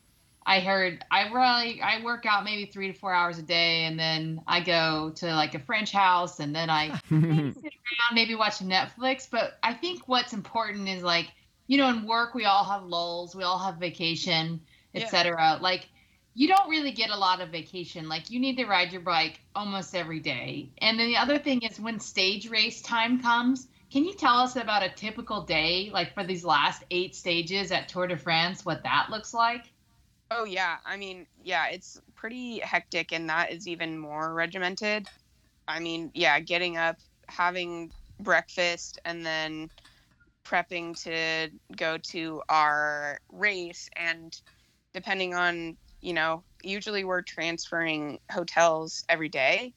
[0.45, 3.99] I heard I really I work out maybe three to four hours a day, and
[3.99, 6.97] then I go to like a French house, and then I
[7.29, 9.27] maybe sit around, maybe watch Netflix.
[9.29, 11.27] But I think what's important is like
[11.67, 14.61] you know, in work we all have lulls, we all have vacation,
[14.93, 15.03] Yeah.
[15.03, 15.59] etc.
[15.61, 15.87] Like
[16.33, 18.07] you don't really get a lot of vacation.
[18.07, 20.71] Like you need to ride your bike almost every day.
[20.77, 24.55] And then the other thing is when stage race time comes, can you tell us
[24.55, 28.83] about a typical day, like for these last eight stages at Tour de France, what
[28.83, 29.71] that looks like?
[30.29, 35.07] Oh yeah, I mean, yeah, it's pretty hectic and that is even more regimented.
[35.67, 36.97] I mean, yeah, getting up,
[37.29, 39.69] having breakfast and then
[40.45, 44.33] prepping to go to our race and
[44.93, 49.73] depending on, you know, usually we're transferring hotels every day.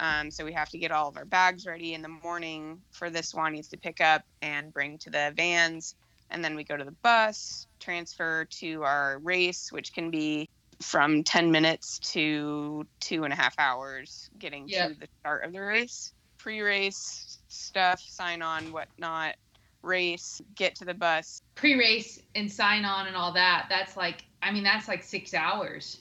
[0.00, 3.10] Um, so we have to get all of our bags ready in the morning for
[3.10, 5.94] the Swannies to pick up and bring to the vans
[6.30, 10.48] and then we go to the bus, transfer to our race, which can be
[10.80, 14.88] from 10 minutes to two and a half hours getting Yeah.
[14.88, 16.12] to the start of the race.
[16.38, 19.34] Pre race stuff, sign on, whatnot,
[19.82, 21.42] race, get to the bus.
[21.54, 23.66] Pre-race and sign on and all that.
[23.68, 25.98] That's like, I mean, that's like six hours.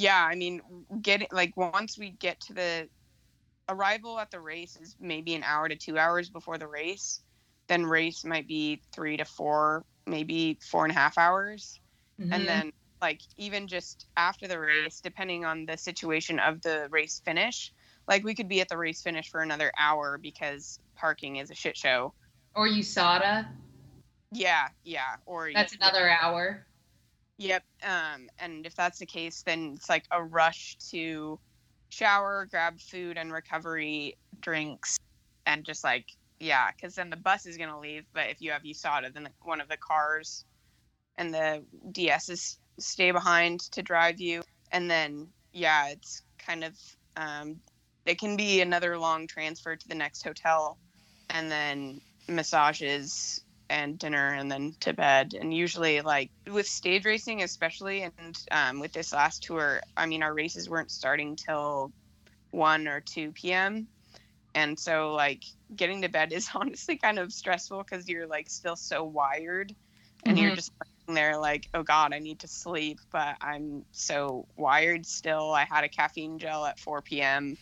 [0.00, 0.62] Yeah, I mean,
[1.02, 2.88] getting like once we get to the
[3.68, 7.22] arrival at the race is maybe an hour to two hours before the race.
[7.68, 11.78] Then race might be three to four, maybe four and a half hours.
[12.20, 12.28] Mhm.
[12.32, 17.22] and then like even just after the race depending on the situation of the race
[17.24, 17.72] finish
[18.08, 21.54] like we could be at the race finish for another hour because parking is a
[21.54, 22.12] shit show
[22.54, 23.48] or USADA,
[24.32, 26.66] yeah yeah or that's another hour.
[27.40, 31.38] Yep um and if that's the case then it's like a rush to
[31.88, 34.98] shower grab food and recovery drinks
[35.46, 36.06] and just like
[36.38, 39.28] yeah because then the bus is going to leave but if you have USADA then
[39.42, 40.44] one of the cars
[41.20, 44.42] and the DSs stay behind to drive you.
[44.72, 46.76] And then, yeah, it's kind of,
[47.16, 47.60] um,
[48.06, 50.78] it can be another long transfer to the next hotel
[51.28, 55.34] and then massages and dinner and then to bed.
[55.34, 60.22] And usually, like with stage racing, especially, and um, with this last tour, I mean,
[60.22, 61.92] our races weren't starting till
[62.50, 63.88] 1 or 2 p.m.
[64.54, 65.42] And so, like,
[65.76, 69.74] getting to bed is honestly kind of stressful because you're like still so wired
[70.26, 70.54] and you're Mhm.
[70.54, 70.70] just
[71.06, 75.52] sitting there like, oh God, I need to sleep, but I'm so wired still.
[75.52, 77.56] I had a caffeine gel at 4 p.m.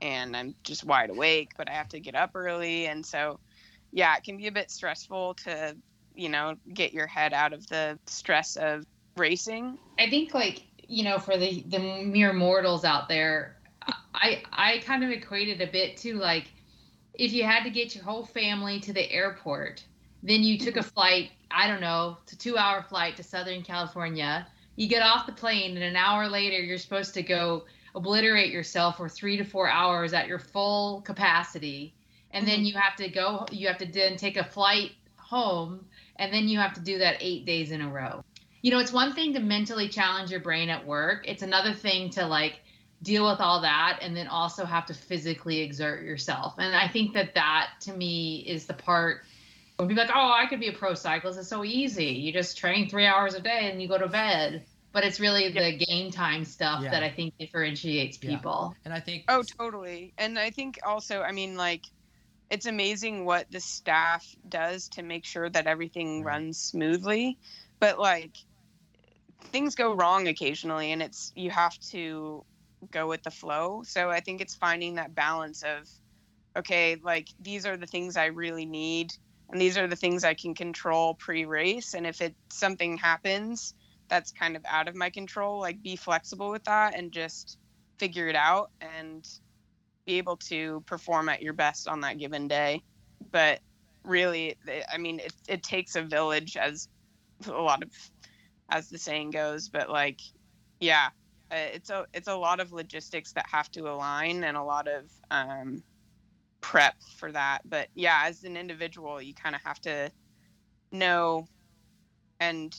[0.00, 2.86] and I'm just wide awake, but I have to get up early.
[2.86, 3.40] And so,
[3.96, 5.74] yeah, it can be a bit stressful to,
[6.14, 8.84] you know, get your head out of the stress of
[9.16, 9.78] racing.
[9.98, 13.56] I think like you know for the the mere mortals out there,
[14.14, 16.44] I I kind of equated a bit to like
[17.14, 19.82] if you had to get your whole family to the airport,
[20.22, 20.88] then you took a mm-hmm.
[20.90, 21.30] flight.
[21.50, 24.46] I don't know, it's a two hour flight to Southern California.
[24.76, 28.98] You get off the plane, and an hour later, you're supposed to go obliterate yourself
[28.98, 31.94] for three to four hours at your full capacity,
[32.36, 32.64] and then mm-hmm.
[32.66, 33.46] you have to go.
[33.50, 37.16] You have to then take a flight home, and then you have to do that
[37.20, 38.22] eight days in a row
[38.66, 41.28] you know, it's one thing to mentally challenge your brain at work.
[41.28, 42.54] It's another thing to like
[43.00, 46.54] deal with all that and then also have to physically exert yourself.
[46.58, 49.22] And I think that that to me is the part
[49.76, 51.38] when people are like, oh, I could be a pro cyclist.
[51.38, 52.06] It's so easy.
[52.06, 54.64] You just train three hours a day and you go to bed.
[54.92, 56.90] but it's really the game time stuff Yeah.
[56.90, 58.30] that I think differentiates Yeah.
[58.30, 58.74] people.
[58.84, 60.14] And I think Oh, totally.
[60.16, 61.82] And I think also, I mean, like,
[62.50, 67.38] it's amazing what the staff does to make sure that everything runs smoothly.
[67.80, 68.34] But, like,
[69.52, 72.44] things go wrong occasionally, and it's, you have to
[72.90, 73.82] go with the flow.
[73.84, 75.88] So I think it's finding that balance of,
[76.56, 79.12] okay, like, these are the things I really need,
[79.50, 81.94] and these are the things I can control pre race.
[81.94, 83.74] And if it something happens
[84.08, 87.58] that's kind of out of my control, like, be flexible with that and just
[87.98, 89.26] figure it out and
[90.06, 92.82] be able to perform at your best on that given day.
[93.32, 93.60] But
[94.04, 94.56] really,
[94.92, 96.88] I mean, it, it takes a village, as
[97.46, 97.90] a lot of,
[98.70, 99.68] as the saying goes.
[99.68, 100.20] But like,
[100.80, 101.08] yeah,
[101.50, 104.88] uh, it's a it's a lot of logistics that have to align and a lot
[104.88, 105.82] of um,
[106.60, 107.60] prep for that.
[107.64, 110.10] But yeah, as an individual, you kind of have to
[110.92, 111.46] know
[112.40, 112.74] and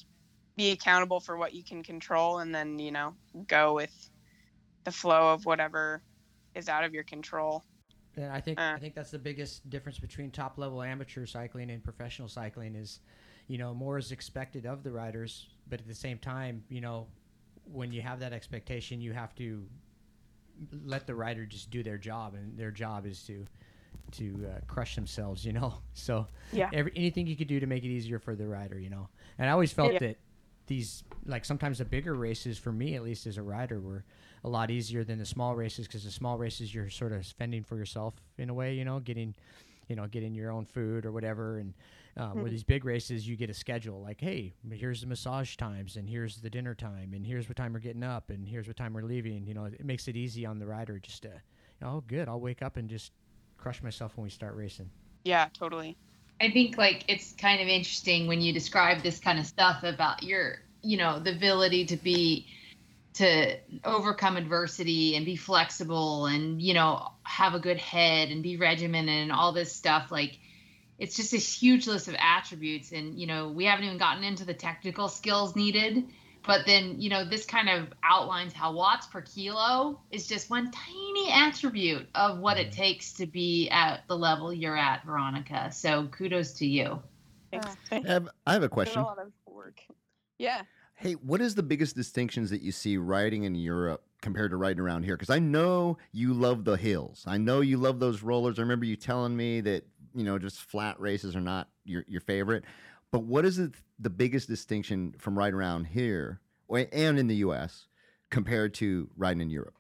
[0.56, 3.16] be accountable for what you can control, and then you know
[3.48, 4.10] go with
[4.86, 6.02] the flow of whatever
[6.58, 7.64] is out of your control.
[8.16, 8.76] And I think Uh.
[8.76, 13.00] I think that's the biggest difference between top level amateur cycling and professional cycling is,
[13.48, 17.08] you know, more is expected of the riders, but at the same time, you know,
[17.72, 19.68] when you have that expectation, you have to
[20.86, 23.46] let the rider just do their job, and their job is to
[24.12, 25.76] to uh, crush themselves, you know.
[25.94, 26.70] So Yeah.
[26.72, 29.10] every, anything you could do to make it easier for the rider, you know.
[29.38, 30.00] And I always felt Yeah.
[30.00, 30.18] that
[30.68, 34.04] these like sometimes the bigger races for me at least as a rider were
[34.44, 37.64] a lot easier than the small races because the small races you're sort of fending
[37.64, 39.34] for yourself in a way you know getting
[39.88, 41.60] you know getting your own food or whatever.
[41.60, 41.74] And
[42.18, 45.98] um, where these big races you get a schedule like hey here's the massage times
[45.98, 48.76] and here's the dinner time and here's what time we're getting up and here's what
[48.76, 49.46] time we're leaving.
[49.46, 51.32] You know it makes it easy on the rider just to
[51.84, 53.12] oh good i'll wake up and just
[53.58, 54.90] crush myself when we start racing.
[55.24, 55.96] Yeah, totally.
[56.40, 60.24] I think like it's kind of interesting when you describe this kind of stuff about
[60.24, 62.48] your, you know, the ability to be
[63.16, 68.58] to overcome adversity and be flexible and you know have a good head and be
[68.58, 70.12] regimented and all this stuff.
[70.12, 70.38] Like
[71.00, 74.46] it's just a huge list of attributes and you know we haven't even gotten into
[74.46, 76.08] the technical skills needed
[76.48, 80.72] but then you know this kind of outlines how watts per kilo is just one
[80.72, 82.82] tiny attribute of what it mm-hmm.
[82.82, 87.00] takes to be at the level you're at veronica so kudos to you
[87.52, 87.76] Thanks.
[87.92, 89.02] I have, I have a question.
[89.02, 89.82] a lot of work.
[90.38, 90.62] Yeah.
[90.96, 94.80] Hey, what is the biggest distinctions that you see riding in Europe compared to riding
[94.80, 95.16] around here?
[95.16, 97.24] Because I know you love the hills.
[97.28, 98.58] I know you love those rollers.
[98.58, 102.22] I remember you telling me that you know just flat races are not your your
[102.22, 102.64] favorite.
[103.12, 107.38] But what is it, the biggest distinction from riding around here or, and in the
[107.38, 107.88] U.S.
[108.30, 109.76] compared to riding in Europe?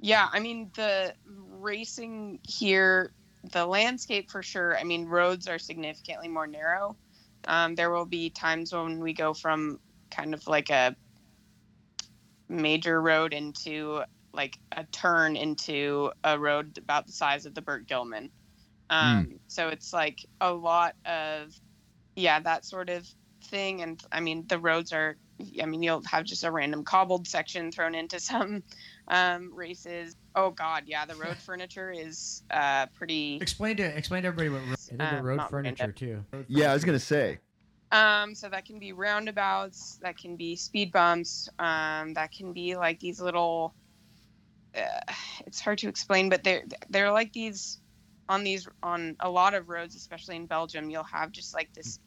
[0.00, 3.12] Yeah, I mean the racing here,
[3.52, 4.76] the landscape for sure.
[4.78, 6.96] I mean roads are significantly more narrow.
[7.46, 9.78] Um, there will be times when we go from
[10.10, 10.96] kind of like a
[12.48, 18.30] major road into like a turn into a road about the size of the Burke-Gilman.
[18.90, 21.54] Um, So it's like a lot of,
[22.16, 23.06] yeah, that sort of
[23.44, 23.82] thing.
[23.82, 25.16] And I mean, the roads are,
[25.60, 28.62] I mean, you'll have just a random cobbled section thrown into some
[29.08, 30.14] um, races.
[30.34, 33.38] Oh God, yeah, the road furniture is uh, pretty.
[33.40, 35.94] explain to explain to everybody what ro- Uh, road furniture random.
[35.94, 37.38] too Road Yeah, I was gonna say.
[37.92, 42.76] Um, so that can be roundabouts, that can be speed bumps, um, that can be
[42.76, 43.74] like these little.
[44.76, 45.12] Uh,
[45.46, 47.80] it's hard to explain, but they're they're like these
[48.30, 50.90] on these on a lot of roads, especially in Belgium.
[50.90, 51.98] You'll have just like this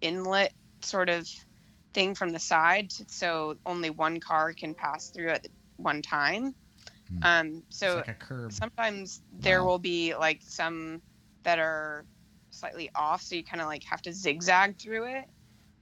[0.00, 0.52] inlet
[0.82, 1.28] sort of
[1.94, 6.54] thing from the side, so only one car can pass through at one time.
[7.08, 7.18] Hmm.
[7.22, 8.08] Um, so like
[8.50, 9.68] sometimes there Wow.
[9.68, 11.02] will be like some
[11.44, 12.06] that are
[12.50, 15.24] slightly off so you kind of like have to zigzag through it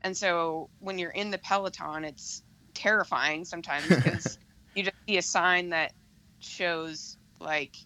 [0.02, 2.42] and so when you're in the peloton it's
[2.74, 4.38] terrifying sometimes because
[4.74, 5.92] you just see a sign that
[6.40, 7.76] shows like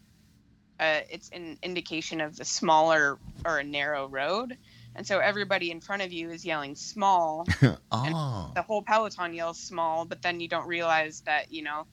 [0.81, 4.57] uh, it's an indication of the smaller or a narrow road
[4.97, 7.47] and so everybody in front of you is yelling small
[7.93, 11.87] oh, the whole peloton yells small, but then you don't realize that, you know,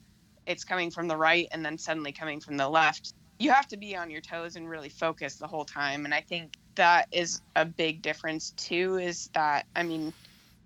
[0.46, 3.14] it's coming from the right and then suddenly coming from the left.
[3.40, 6.06] You have to be on your toes and really focus the whole time.
[6.06, 10.14] And I think that is a big difference too, is that, I mean,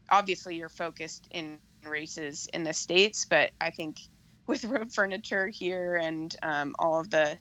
[0.09, 3.99] obviously you're focused in races in the States, but I think
[4.47, 7.37] with road furniture here and um, all of the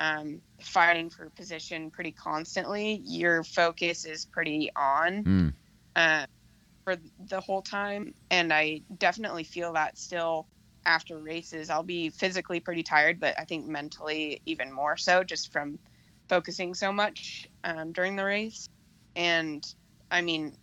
[0.00, 5.54] um, fighting for position pretty constantly, your focus is pretty on Mm.
[5.94, 6.26] uh,
[6.84, 6.96] for
[7.28, 8.14] the whole time.
[8.30, 10.48] And I definitely feel that still
[10.86, 11.68] after races.
[11.68, 15.78] I'll be physically pretty tired, but I think mentally even more so just from
[16.30, 18.68] focusing so much um, during the race.
[19.14, 19.62] And
[20.10, 20.56] I mean,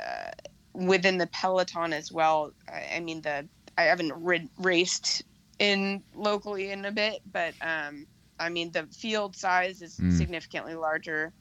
[0.00, 0.30] uh,
[0.72, 2.52] within the peloton as well.
[2.68, 5.22] I, I mean, the I haven't rid, raced
[5.58, 8.06] in locally in a bit, but um,
[8.38, 10.28] I mean the field size is Mm.
[10.28, 11.34] significantly larger,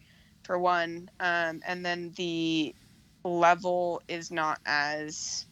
[0.44, 2.76] for one, um, and then the
[3.24, 5.46] level is not as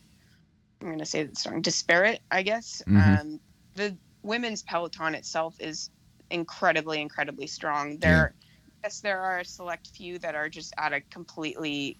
[0.82, 2.82] I'm going to say it's strong disparate, I guess.
[2.88, 3.18] Mhm.
[3.20, 3.40] Um,
[3.76, 5.90] the women's peloton itself is
[6.32, 8.00] incredibly, incredibly strong.
[8.00, 8.36] There,
[8.84, 12.00] yes, there are a select few that are just at a completely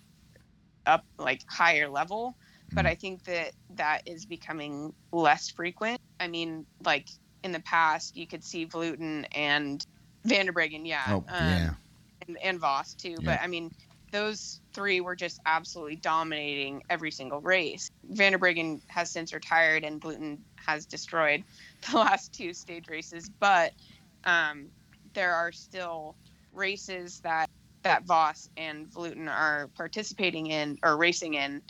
[0.86, 2.36] up, like higher level,
[2.76, 2.88] but Mhm.
[2.88, 6.00] I think that that is becoming less frequent.
[6.20, 7.08] I mean, like
[7.46, 9.86] in the past, you could see Vleuten and
[10.26, 11.74] van der Breggen, yeah, Oh, um, yeah.
[12.28, 13.10] and, and Vos too.
[13.12, 13.18] Yeah.
[13.24, 13.72] But I mean,
[14.12, 17.92] those three were just absolutely dominating every single race.
[18.10, 21.44] van der Breggen has since retired, and Vleuten has destroyed
[21.92, 23.30] the last two stage races.
[23.40, 23.74] But
[24.24, 24.66] um,
[25.14, 26.16] there are still
[26.52, 27.50] races that
[27.84, 31.62] that Vos and Vleuten are participating in or racing in,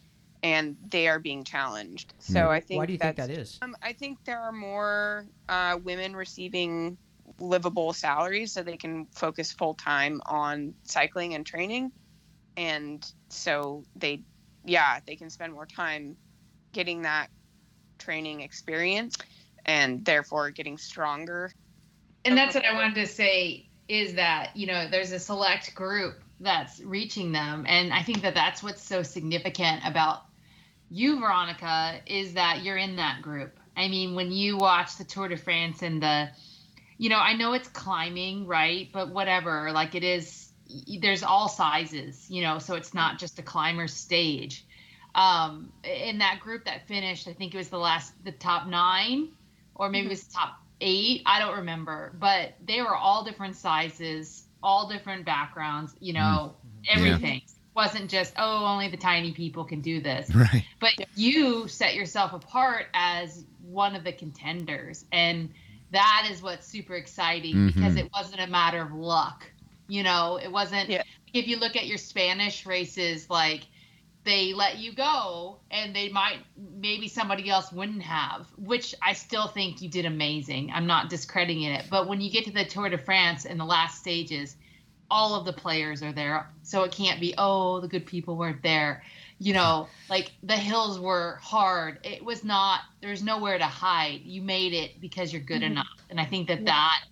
[0.43, 2.13] and they are being challenged.
[2.19, 2.51] So Hmm.
[2.51, 3.57] I think Why do you think that's- that is?
[3.61, 6.97] um, I think there are more uh, women receiving
[7.39, 11.91] livable salaries so they can focus full time on cycling and training.
[12.57, 14.23] And so they,
[14.63, 16.17] yeah, they can spend more time
[16.73, 17.29] getting that
[17.97, 19.15] training experience
[19.65, 21.51] and therefore getting stronger.
[22.23, 26.23] And that's what I wanted to say is that, you know, there's a select group
[26.39, 27.65] that's reaching them.
[27.67, 30.23] And I think that that's what's so significant about
[30.89, 33.57] you, Veronica, is that you're in that group.
[33.75, 36.29] I mean, when you watch the Tour de France and the,
[36.97, 38.89] you know, I know it's climbing, right?
[38.93, 40.49] But whatever, like it is,
[41.01, 44.65] there's all sizes, you know, so it's not just a climber stage.
[45.13, 49.29] Um, in that group that finished, I think it was the last, the top nine,
[49.73, 51.21] or maybe it was top eight.
[51.25, 56.55] I don't remember, but they were all different sizes, all different backgrounds, you know,
[56.89, 57.35] everything.
[57.37, 60.63] It wasn't just, oh, only the tiny people can do this Right.
[60.79, 65.53] but you set yourself apart as one of the contenders and
[65.91, 67.99] that is what's super exciting because Mhm.
[67.99, 69.51] it wasn't a matter of luck
[69.87, 71.03] you know it wasn't Yeah.
[71.33, 73.67] if you look at your spanish races like
[74.25, 79.47] they let you go and they might maybe somebody else wouldn't have which i still
[79.47, 80.71] think you did amazing.
[80.73, 83.65] I'm not discrediting it but when you get to the tour de france in the
[83.65, 84.57] last stages
[85.11, 86.49] all of the players are there.
[86.63, 89.03] So it can't be oh the good people weren't there.
[89.37, 91.99] You know like the hills were hard.
[92.03, 94.21] It was not there's nowhere to hide.
[94.23, 95.71] You made it because you're good Mhm.
[95.71, 95.85] enough.
[96.09, 97.03] And i think that that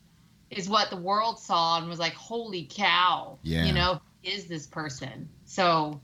[0.50, 3.66] is what the world saw and was like holy cow Yeah.
[3.66, 3.94] you know
[4.24, 5.30] who is this person?
[5.46, 6.02] So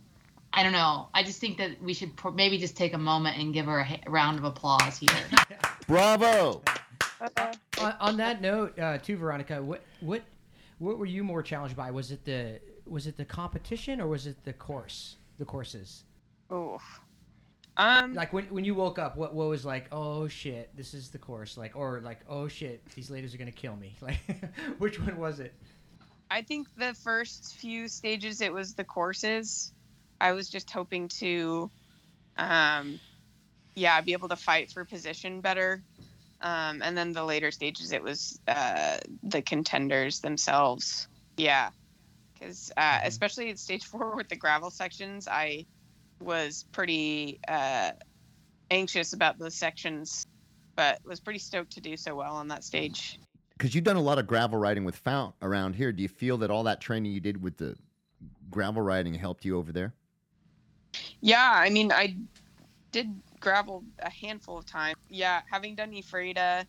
[0.53, 3.37] i don't know i just think that we should pro- maybe just take a moment
[3.37, 5.09] and give her a ha- round of applause here
[5.87, 6.61] Bravo.
[7.81, 10.23] on, on that note, uh, too, Veronica, what what
[10.77, 11.91] what were you more challenged by?
[11.91, 15.17] Was it the was it the competition or was it the course?
[15.37, 16.03] The courses.
[16.53, 16.81] Oof.
[17.75, 19.87] Um, Like when when you woke up, what what was like?
[19.91, 21.57] Oh shit, this is the course.
[21.57, 23.95] Like or like oh shit, these ladies are gonna kill me.
[24.01, 24.19] Like
[24.77, 25.53] which one was it?
[26.31, 29.73] I think the first few stages it was the courses.
[30.21, 31.69] I was just hoping to,
[32.37, 32.99] um,
[33.75, 35.81] yeah, be able to fight for position better.
[36.41, 41.07] Um, and then the later stages it was uh, the contenders themselves.
[41.37, 41.69] Yeah,
[42.33, 45.65] because uh, especially at stage four with the gravel sections, I
[46.21, 47.91] was pretty uh,
[48.71, 50.25] anxious about those sections,
[50.75, 53.19] but was pretty stoked to do so well on that stage.
[53.57, 55.91] Because you've done a lot of gravel riding with Fount around here.
[55.91, 57.75] Do you feel that all that training you did with the
[58.49, 59.93] gravel riding helped you over there?
[61.21, 62.15] Yeah, I mean, I
[62.91, 63.07] did
[63.39, 64.95] gravel a handful of times.
[65.09, 66.65] Yeah, having done Ephrata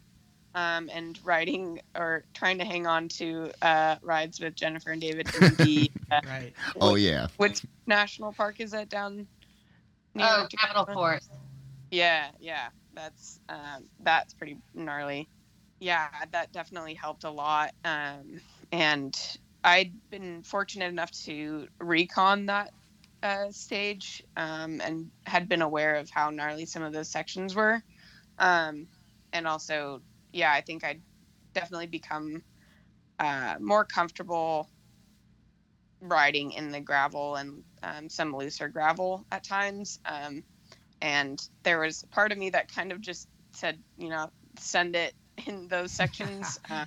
[0.55, 5.29] um, and riding or trying to hang on to uh, rides with Jennifer and David
[5.41, 6.53] in the uh, Right.
[6.81, 7.29] Oh yeah.
[7.37, 9.27] which national park is that down?
[10.14, 10.95] near oh capital Jakarta?
[10.95, 11.31] forest
[11.91, 15.29] Yeah, yeah, that's um, that's pretty gnarly.
[15.81, 17.73] Yeah, that definitely helped a lot.
[17.85, 18.41] Um,
[18.71, 19.16] and
[19.64, 22.71] I'd been fortunate enough to recon that
[23.23, 27.83] uh, stage um, and had been aware of how gnarly some of those sections were.
[28.39, 28.87] Um,
[29.33, 30.03] and also,
[30.33, 31.03] yeah, I think I'd
[31.53, 32.43] definitely become
[33.18, 34.68] uh, more comfortable
[36.01, 40.01] riding in the gravel and um, some looser gravel at times.
[40.07, 40.43] Um,
[41.03, 45.14] and there was part of me that kind of just said, you know, send it
[45.47, 46.87] in those sections, uh,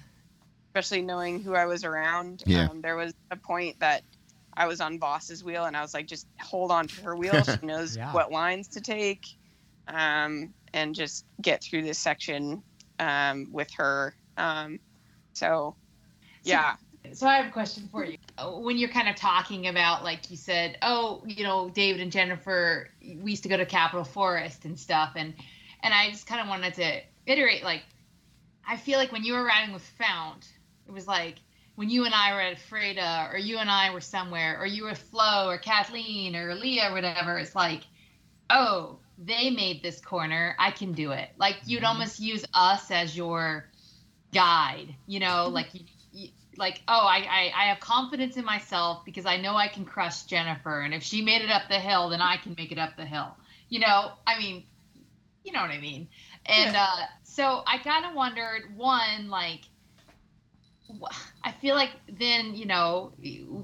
[0.70, 2.44] especially knowing who I was around.
[2.46, 2.70] Yeah.
[2.70, 4.04] Um, there was a point that
[4.56, 7.44] I was on Vos's wheel, and I was like, just hold on to her wheel.
[7.44, 8.12] She knows Yeah.
[8.12, 9.26] what lines to take,
[9.88, 12.64] um, and just get through this section
[13.00, 14.16] um, with her.
[14.38, 14.80] Um,
[15.34, 15.76] so,
[16.44, 16.76] yeah,
[17.12, 18.18] so I have a question for you.
[18.42, 22.90] When you're kind of talking about, like you said, oh, you know, David and Jennifer,
[23.02, 25.34] we used to go to Capitol Forest and stuff, and
[25.82, 27.84] and I just kind of wanted to iterate, like,
[28.68, 30.48] I feel like when you were riding with Fount,
[30.88, 31.40] it was like
[31.76, 34.84] when you and I were at Freda, or you and I were somewhere, or you
[34.86, 37.38] were Flo, or Kathleen, or Leah, or whatever.
[37.38, 37.84] It's like,
[38.50, 41.30] oh, they made this corner, I can do it.
[41.38, 41.88] Like you'd Mhm.
[41.88, 43.70] almost use us as your
[44.34, 49.04] guide, you know, like you, you, like oh, I, I I have confidence in myself
[49.06, 52.10] because I know I can crush Jennifer, and if she made it up the hill,
[52.10, 53.36] then I can make it up the hill.
[53.70, 54.66] You know, I mean,
[55.44, 56.10] you know what I mean.
[56.46, 59.62] And uh, so I kind of wondered, one, like,
[61.44, 63.14] I feel like then you know,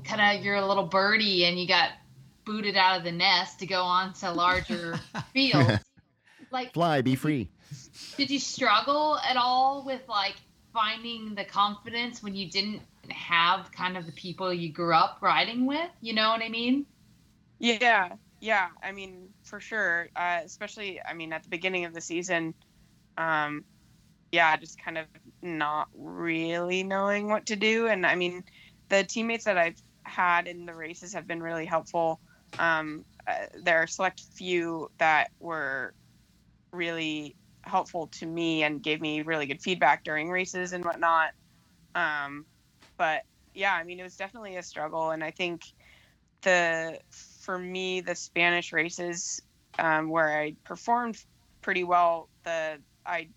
[0.04, 1.92] kind of you're a little birdie and you got
[2.46, 5.00] booted out of the nest to go on to larger
[5.34, 5.84] fields.
[6.52, 7.48] Like, Fly, be free.
[8.18, 10.34] did you struggle at all with like
[10.74, 15.68] finding the confidence when you didn't have kind of the people you grew up riding
[15.68, 15.92] with?
[16.02, 16.88] You know what I mean?
[17.60, 18.70] Yeah, yeah.
[18.82, 20.10] I mean, for sure.
[20.16, 22.56] Uh, especially, I mean, at the beginning of the season,
[23.18, 23.64] um,
[24.32, 25.06] yeah, just kind of
[25.42, 27.88] not really knowing what to do.
[27.88, 28.44] And I mean,
[28.90, 32.20] the teammates that I've had in the races have been really helpful.
[32.58, 35.94] Um, uh, there are select few that were
[36.72, 41.32] really helpful to me and gave me really good feedback during races and whatnot.
[41.96, 42.46] Um,
[42.98, 43.22] but
[43.54, 45.62] yeah, I mean, it was definitely a struggle, and I think
[46.42, 47.00] the
[47.44, 49.42] for me the Spanish races
[49.78, 51.18] um, where I performed
[51.62, 53.30] pretty well, the I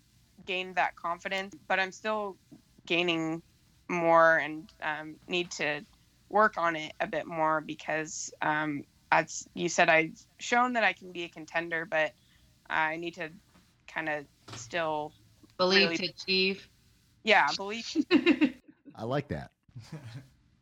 [0.45, 2.37] gained that confidence, but I'm still
[2.85, 3.41] gaining
[3.89, 5.85] more and um, need to
[6.29, 10.93] work on it a bit more because um, as you said, I've shown that I
[10.93, 12.13] can be a contender, but
[12.69, 13.29] I need to
[13.87, 14.25] kind of
[14.55, 15.13] still,
[15.57, 16.67] Believe Really- to achieve.
[17.23, 17.85] yeah, believe
[18.95, 19.51] I like that.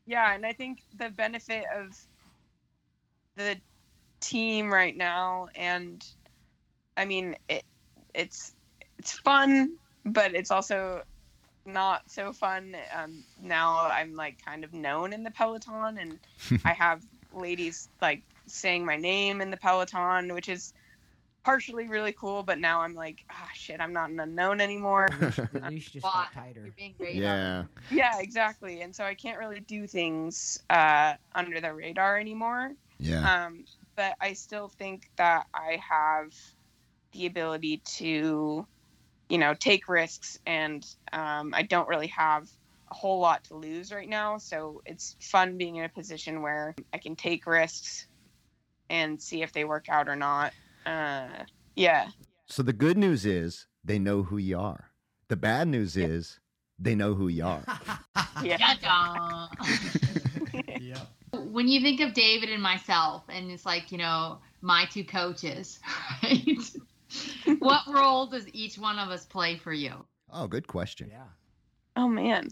[0.06, 1.98] Yeah, and I think the benefit of
[3.38, 3.56] the
[4.20, 6.06] team right now, and
[6.98, 7.64] I mean, it
[8.14, 8.54] it's
[9.02, 11.02] it's fun, but it's also
[11.66, 12.76] not so fun.
[12.96, 16.20] Um, now I'm like kind of known in the peloton, and
[16.66, 17.02] I have
[17.34, 20.74] ladies like saying my name in the peloton, which is
[21.44, 22.44] partially really cool.
[22.44, 25.08] But now I'm like, ah, shit, I'm not an unknown anymore.
[25.72, 26.12] you should just Why?
[26.12, 26.62] got tighter.
[26.64, 27.16] You're being great.
[27.16, 27.64] Yeah.
[27.90, 28.82] Yeah, exactly.
[28.82, 32.74] And so I can't really do things uh, under the radar anymore.
[33.00, 33.46] Yeah.
[33.46, 36.36] Um, but I still think that I have
[37.12, 38.66] the ability to,
[39.32, 42.50] you know, take risks, and um, I don't really have
[42.92, 44.38] a whole lot to lose right now.
[44.38, 48.08] So it's fun being in a position where I can take risks
[48.90, 50.52] and see if they work out or not.
[50.86, 51.30] Uh,
[51.78, 52.10] yeah.
[52.46, 54.92] So the good news is they know who you are.
[55.30, 56.42] The bad news is
[56.78, 57.64] they know who you are.
[58.44, 58.76] Yeah.
[60.80, 60.98] Yeah.
[61.34, 65.80] when you think of David and myself, and it's like, you know, my two coaches,
[66.24, 66.44] right?
[67.60, 69.94] what role does each one of us play for you?
[70.32, 71.10] Oh, good question.
[71.12, 71.24] Yeah.
[71.96, 72.48] Oh, man.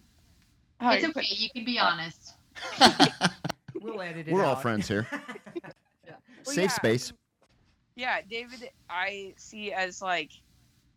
[0.82, 1.22] Oh, it's you okay.
[1.22, 2.34] put- You can be honest.
[3.82, 5.07] We'll edit it We're all friends here.
[6.45, 6.68] Well, Safe yeah.
[6.70, 7.14] space.
[7.95, 10.32] yeah david i see as like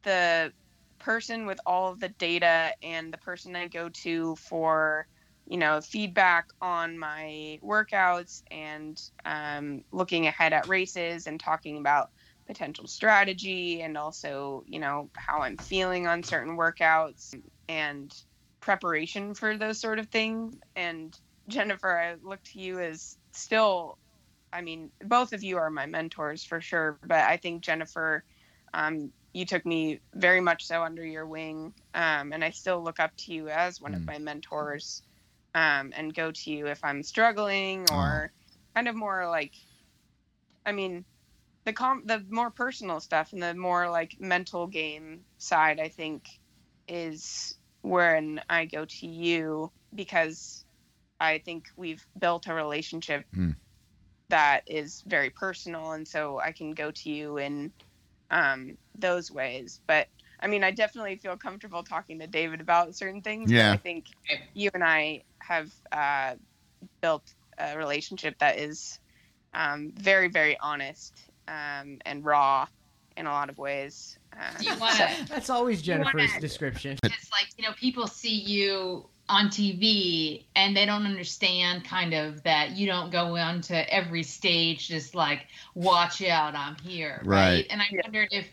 [0.05, 0.53] the
[1.01, 5.07] person with all of the data and the person i go to for
[5.49, 12.12] you know feedback on my workouts and um, looking ahead at races and talking about
[12.47, 17.35] potential strategy and also you know how i'm feeling on certain workouts
[17.69, 18.13] and
[18.61, 23.99] preparation for those sort of things and jennifer i look to you as still
[24.53, 28.25] I mean, both of you are my mentors for sure, but I think Jennifer,
[28.75, 33.01] um, you took me very much so under your wing, um, and I still look
[33.01, 34.07] up to you as one of Mm.
[34.07, 35.03] my mentors,
[35.55, 38.33] um, and go to you if I'm struggling or
[38.75, 39.55] kind of more like,
[40.67, 41.07] I mean,
[41.65, 46.25] the com the more personal stuff and the more like mental game side, I think,
[46.89, 50.65] is when I go to you because
[51.21, 53.51] I think we've built a relationship Hmm.
[54.29, 57.73] that is very personal, and so I can go to you in
[58.31, 59.81] um, those ways.
[59.87, 60.09] But
[60.41, 63.53] I mean, I definitely feel comfortable talking to David about certain things.
[63.53, 63.73] Yeah.
[63.73, 64.07] I think
[64.55, 66.35] you and I have uh,
[67.01, 67.23] built
[67.59, 68.99] a relationship that is
[69.55, 71.13] um, very, very honest
[71.49, 72.67] um, and raw
[73.17, 74.19] in a lot of ways.
[74.33, 76.99] Uh, Do you want so- That's always You wanna- Jennifer's description.
[77.05, 82.43] It's like you know, people see you on TV and they don't understand kind of
[82.43, 87.39] that you don't go onto every stage just like watch out, I'm here, right?
[87.55, 87.67] Right.
[87.71, 88.01] And I Yeah.
[88.05, 88.49] wondered if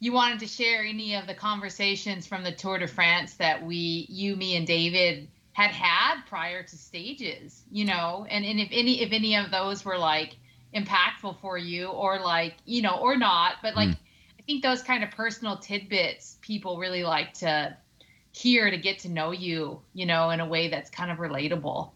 [0.00, 4.06] you wanted to share any of the conversations from the Tour de France that we,
[4.08, 9.02] you, me, and David had had prior to stages, you know, and, and if any
[9.02, 10.36] if any of those were like
[10.74, 13.98] impactful for you or like, you know, or not, but like Mm.
[14.38, 17.76] I think those kind of personal tidbits people really like to
[18.32, 21.92] hear to get to know you, you know, in a way that's kind of relatable.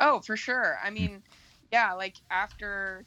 [0.00, 0.78] Oh, for sure.
[0.82, 1.22] I mean,
[1.70, 3.06] yeah, like after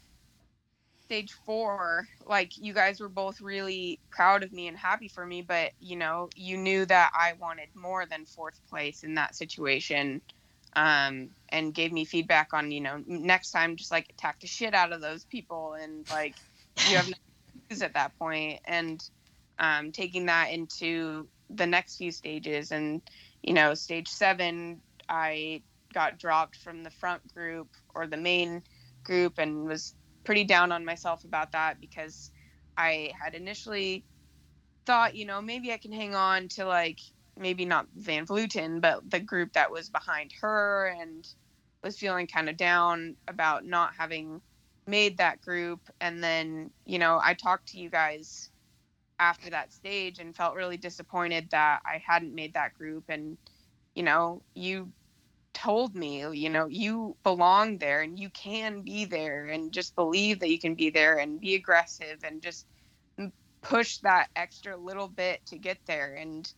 [1.04, 5.42] stage four, like you guys were both really proud of me and happy for me,
[5.42, 10.22] but you know, you knew that I wanted more than fourth place in that situation.
[10.76, 14.74] Um, and gave me feedback on, you know, next time just like attack the shit
[14.74, 16.36] out of those people and like
[16.90, 17.16] you have to
[17.70, 18.12] lose at that.
[18.66, 19.04] And
[19.60, 23.02] um, taking that into the next few stages and,
[23.42, 25.62] you know, stage seven, I
[25.94, 28.64] got dropped from the front group or the main
[29.04, 32.32] group and was pretty down on myself about that because
[32.78, 34.06] I had initially
[34.86, 37.00] thought, you know, maybe I can hang on to like
[37.38, 41.28] maybe not Van Vleuten, but the group that was behind her and
[41.84, 44.42] was feeling kind of down about not having
[44.88, 45.80] made that group.
[46.00, 48.50] And then, you know, I talked to you guys
[49.20, 53.06] after that stage and felt really disappointed that I hadn't made that group.
[53.10, 53.38] And,
[53.96, 54.92] you know, you
[55.54, 60.40] told me, you know, you belong there and you can be there and just believe
[60.40, 62.66] that you can be there and be aggressive and just
[63.62, 66.16] push that extra little bit to get there.
[66.16, 66.52] And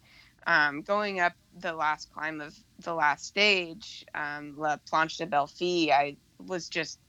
[0.47, 5.91] um, going up the last climb of the last stage, um, La Planche de Belfi,
[5.91, 6.99] I was just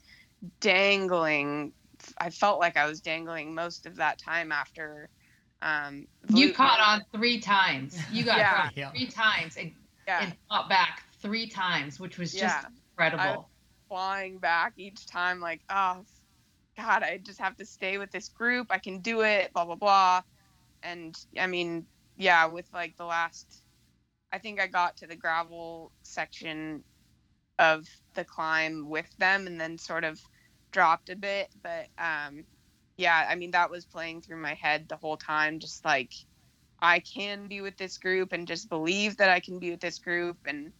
[0.60, 1.72] dangling.
[2.18, 5.08] I felt like I was dangling most of that time after.
[5.62, 7.98] Um, You caught on three times.
[8.12, 8.90] You got Yeah.
[8.90, 9.72] three times and,
[10.06, 10.20] Yeah.
[10.22, 12.68] and fought back three times, which was just Yeah.
[12.96, 13.50] incredible.
[13.88, 16.02] flying back each time like oh
[16.76, 19.74] god i just have to stay with this group i can do it blah blah
[19.74, 20.22] blah
[20.82, 21.86] and i mean
[22.16, 23.62] yeah with like the last
[24.32, 26.82] i think i got to the gravel section
[27.58, 30.20] of the climb with them and then sort of
[30.72, 32.44] dropped a bit but um
[32.96, 36.12] yeah i mean that was playing through my head the whole time just like
[36.80, 39.98] i can be with this group and just believe that i can be with this
[39.98, 40.72] group and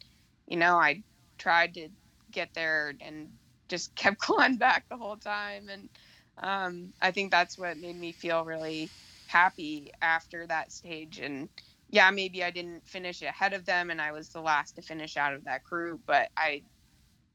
[0.47, 1.01] you know i
[1.37, 1.87] tried to
[2.31, 3.29] get there and
[3.69, 5.89] just kept going back the whole time and
[6.37, 8.89] um, i think that's what made me feel really
[9.27, 11.49] happy after that stage and
[11.89, 15.17] yeah maybe i didn't finish ahead of them and i was the last to finish
[15.17, 16.61] out of that group but i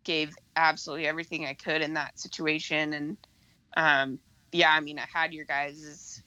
[0.05, 3.17] gave absolutely everything i could in that situation and
[3.77, 4.19] um,
[4.53, 6.23] yeah i mean i had your guys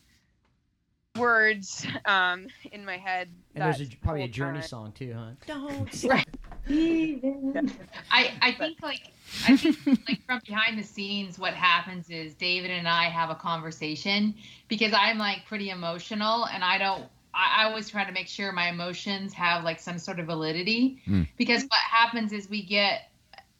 [1.17, 4.67] words um, in my head And there's a, probably a Journey time.
[4.67, 5.31] song too, huh?
[5.45, 6.03] Don't
[6.69, 9.11] I I think like
[9.47, 13.35] I think like from behind the scenes, what happens is David and I have a
[13.35, 14.35] conversation
[14.67, 17.05] because I'm like pretty emotional and I don't.
[17.33, 21.01] I, I always try to make sure my emotions have like some sort of validity
[21.05, 21.23] Hmm.
[21.37, 23.09] because what happens is we get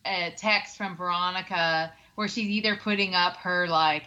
[0.06, 4.04] a text from Veronica where she's either putting up her like,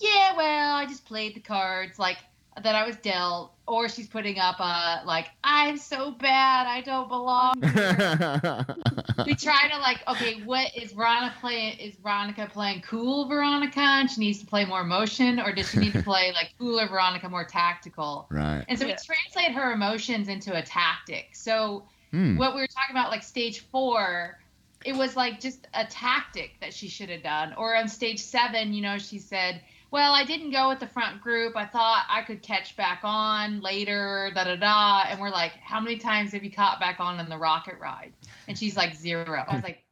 [0.00, 2.18] yeah, well, I just played the cards like
[2.62, 7.08] that I was dealt, or she's putting up a like, I'm so bad, I don't
[7.08, 7.54] belong
[9.26, 11.78] we try to like, okay, what is Veronica playing?
[11.78, 15.78] Is Veronica playing cool Veronica and she needs to play more emotion, or does she
[15.78, 18.28] need to play like cooler Veronica, more tactical?
[18.30, 18.64] right.
[18.68, 21.30] And so we translate her emotions into a tactic.
[21.34, 22.36] So Hmm.
[22.36, 24.38] what we were talking about, like stage four,
[24.84, 27.54] it was like just a tactic that she should have done.
[27.56, 29.62] Or on stage seven, you know, she said,
[29.92, 31.54] Well, I didn't go with the front group.
[31.54, 35.04] I thought I could catch back on later, da da da.
[35.06, 38.14] And we're like, How many times have you caught back on in the rocket ride?
[38.48, 39.44] And she's like, Zero.
[39.46, 39.84] I was like,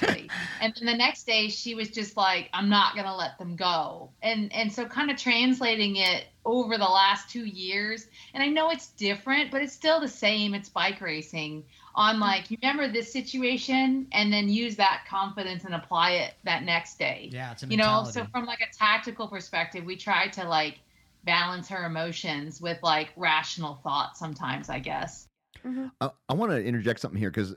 [0.00, 0.30] Exactly.
[0.60, 4.10] and then the next day she was just like, I'm not gonna let them go.
[4.22, 8.70] And and so kind of translating it over the last two years, and I know
[8.70, 10.52] it's different, but it's still the same.
[10.54, 11.64] It's bike racing
[11.94, 16.62] on like you remember this situation and then use that confidence and apply it that
[16.64, 17.28] next day.
[17.32, 20.80] Yeah, it's a You know, so from like a tactical perspective, we try to like
[21.24, 25.28] balance her emotions with like rational thought sometimes, I guess.
[25.64, 25.86] Mm-hmm.
[26.00, 27.54] I, I want to interject something here because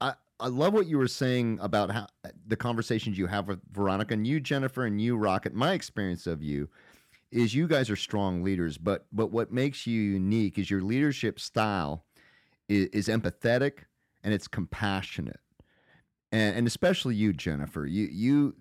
[0.00, 2.06] I, I love what you were saying about how
[2.46, 5.54] the conversations you have with Veronica and you, Jennifer, and you, Rocket.
[5.54, 6.68] My experience of you
[7.30, 11.40] is you guys are strong leaders, but but what makes you unique is your leadership
[11.40, 12.05] style
[12.68, 13.84] is, is empathetic
[14.22, 15.40] and it's compassionate,
[16.32, 17.86] and and especially you, Jennifer.
[17.86, 18.56] You you,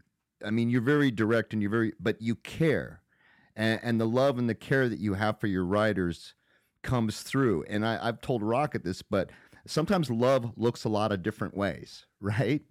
[0.45, 3.01] I mean, you're very direct and you're very, but you care,
[3.55, 6.35] and, and the love and the care that you have for your writers
[6.83, 7.65] comes through.
[7.67, 9.31] And I, I've told Rocket this, but
[9.65, 12.61] sometimes love looks a lot of different ways, right?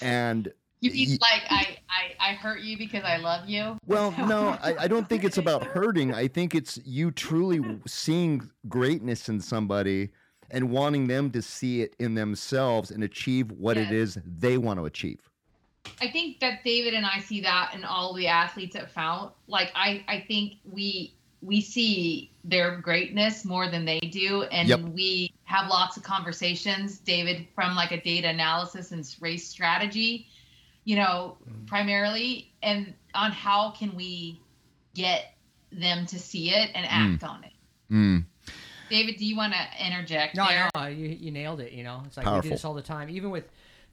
[0.00, 3.76] And You mean like I, I I hurt you because I love you?
[3.86, 6.14] well, no, I, I don't think it's about hurting.
[6.14, 10.10] I think it's you truly seeing greatness in somebody
[10.52, 13.92] and wanting them to see it in themselves and achieve what it Yes.
[13.92, 15.18] is they want to achieve.
[16.00, 19.32] I think that David and I see that in all the athletes at Fount.
[19.48, 24.80] Like I, I think we we see their greatness more than they do, and Yep.
[24.94, 30.28] we have lots of conversations, David, from like a data analysis and race strategy,
[30.84, 31.36] you know,
[31.66, 34.40] primarily, and on how can we
[34.94, 35.34] get
[35.72, 37.52] them to see it and act on it.
[37.90, 38.24] Mm.
[38.92, 40.68] David, do you want to interject No, there?
[40.76, 41.72] no, you, you nailed it.
[41.72, 43.44] You know, it's like we do this all the time, even with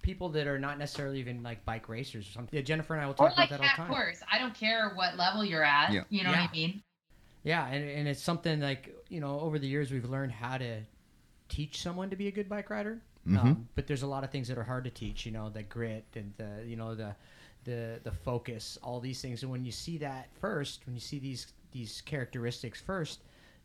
[0.02, 2.56] people that are not necessarily even like bike racers or something.
[2.58, 4.04] Yeah, Jennifer and I will talk Or talk like about that all the time.
[4.04, 4.22] course.
[4.32, 5.93] I don't care what level you're at.
[5.93, 6.04] Yeah.
[6.10, 6.41] You know Yeah.
[6.41, 6.84] what I mean?
[7.43, 10.82] Yeah, and, and it's something like you know over the years we've learned how to
[11.47, 13.02] teach someone to be a good bike rider.
[13.28, 15.26] Um, but there's a lot of things that are hard to teach.
[15.26, 17.16] You know, the grit and the you know the
[17.64, 19.43] the the focus, all these things.
[19.43, 23.20] And when you see that first, when you see these these characteristics first,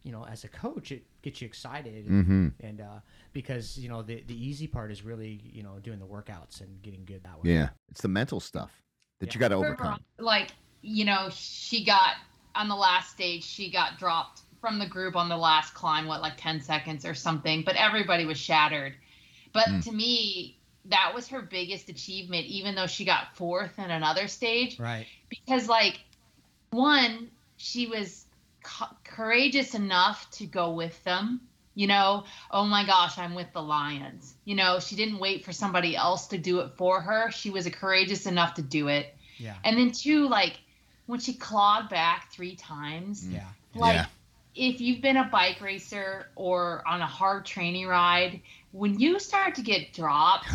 [0.04, 2.06] you know, as a coach, it gets you excited.
[2.06, 2.48] And, Mm-hmm.
[2.66, 3.00] and uh,
[3.32, 6.80] because you know the the easy part is really you know doing the workouts and
[6.82, 7.50] getting good that way.
[7.50, 8.70] Yeah, it's the mental stuff
[9.20, 9.98] that you got to overcome.
[10.18, 10.50] Like
[10.82, 12.14] you know she got
[12.54, 16.20] on the last stage she got dropped from the group on the last climb what
[16.20, 18.92] like 10 seconds or something but everybody was shattered
[19.52, 19.82] but Mm.
[19.84, 24.78] to me that was her biggest achievement even though she got fourth in another stage
[24.78, 25.06] Right.
[25.30, 25.98] because like
[26.70, 28.23] one she was
[28.64, 31.40] co- courageous enough to go with them
[31.76, 35.52] you know oh my gosh i'm with the lions you know she didn't wait for
[35.52, 39.54] somebody else to do it for her she was courageous enough to do it Yeah.
[39.64, 40.58] and then two, like
[41.06, 43.34] when she clawed back three times, mm.
[43.34, 43.48] Yeah.
[43.74, 44.06] like Yeah.
[44.54, 48.40] if you've been a bike racer or on a hard training ride,
[48.72, 50.48] when you start to get dropped,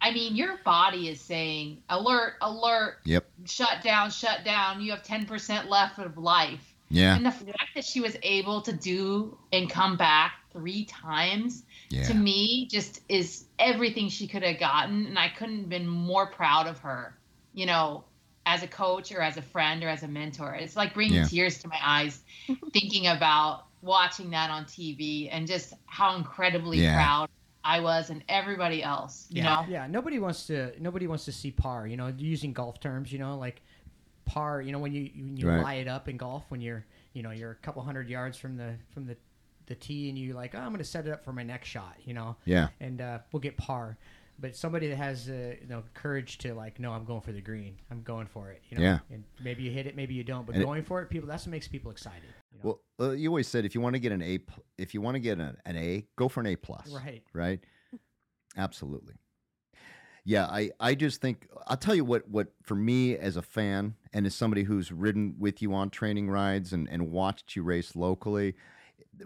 [0.00, 3.26] I mean, your body is saying, alert, alert, Yep.
[3.44, 4.80] shut down, shut down.
[4.80, 6.73] You have 10% left of life.
[6.90, 7.16] Yeah.
[7.16, 12.04] And the fact that she was able to do and come back three times Yeah.
[12.04, 16.26] to me just is everything she could have gotten and i couldn't have been more
[16.28, 17.16] proud of her
[17.52, 18.04] you know
[18.46, 21.24] as a coach or as a friend or as a mentor it's like bringing Yeah.
[21.24, 22.20] tears to my eyes
[22.72, 26.94] thinking about watching that on tv and just how incredibly Yeah.
[26.94, 27.28] proud
[27.64, 29.86] i was and everybody else you yeah, know yeah.
[29.88, 30.72] Nobody wants to.
[30.80, 31.86] Nobody wants to see par.
[31.86, 33.10] You know, using golf terms.
[33.12, 33.62] You know, like
[34.24, 34.60] par.
[34.62, 35.62] You know, when you when you Right.
[35.62, 38.56] lie it up in golf, when you're you know you're a couple hundred yards from
[38.56, 39.16] the from the
[39.66, 41.68] the tee, and you like, oh, I'm going to set it up for my next
[41.68, 41.96] shot.
[42.04, 42.68] You know, Yeah.
[42.80, 43.96] and uh, we'll get par.
[44.38, 47.40] But somebody that has uh, you know courage to like, no, I'm going for the
[47.40, 47.76] green.
[47.90, 48.62] I'm going for it.
[48.68, 48.98] You know, Yeah.
[49.10, 50.44] and maybe you hit it, maybe you don't.
[50.44, 51.28] But And it- going for it, people.
[51.28, 52.24] That's what makes people excited.
[52.52, 52.80] You know?
[52.98, 54.40] Well, uh, you always said if you want to get an A,
[54.76, 56.90] if you want to get an, an A, go for an A plus.
[56.92, 57.22] right.
[57.32, 57.60] Right.
[58.56, 59.14] Absolutely.
[60.24, 63.94] Yeah, I, I just think I'll tell you what what for me as a fan
[64.14, 67.94] and as somebody who's ridden with you on training rides and, and watched you race
[67.94, 68.54] locally,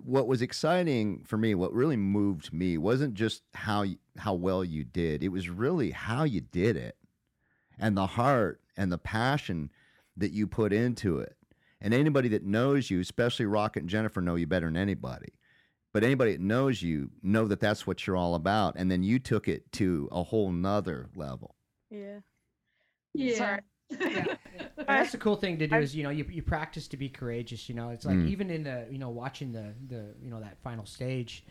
[0.03, 4.65] what was exciting for me, what really moved me wasn't just how you, how well
[4.65, 5.23] you did.
[5.23, 6.97] It was really how you did it.
[7.79, 9.71] And the heart and the passion
[10.17, 11.37] that you put into it.
[11.81, 15.29] And anybody that knows you, especially Rocket and Jennifer know you better than anybody
[15.93, 19.19] but anybody that knows you know that that's what you're all about and then you
[19.19, 21.55] took it to a whole nother level
[21.91, 22.21] Yeah.
[23.15, 23.61] yeah Sorry.
[24.79, 27.09] And that's the cool thing to do is you know you, you practice to be
[27.09, 27.91] courageous you know?
[27.91, 28.29] It's like Mm.
[28.29, 31.45] even in the you know watching the the you know that final stage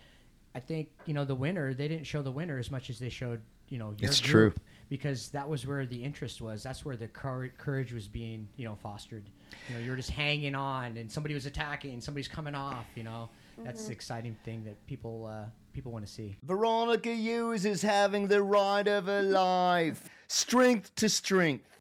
[0.56, 3.10] i think you know the winner they didn't show the winner as much as they
[3.10, 4.54] showed you know your It's true.
[4.90, 6.64] because that was where the interest was.
[6.64, 9.30] That's where the cour- courage was being you know fostered.
[9.70, 13.30] You know you're just hanging on and somebody was attacking somebody's coming off you know?
[13.64, 16.38] That's the exciting thing that people uh people want to see.
[16.44, 20.10] Veronica Ewers is having the ride of her life.
[20.28, 21.76] Strength to strength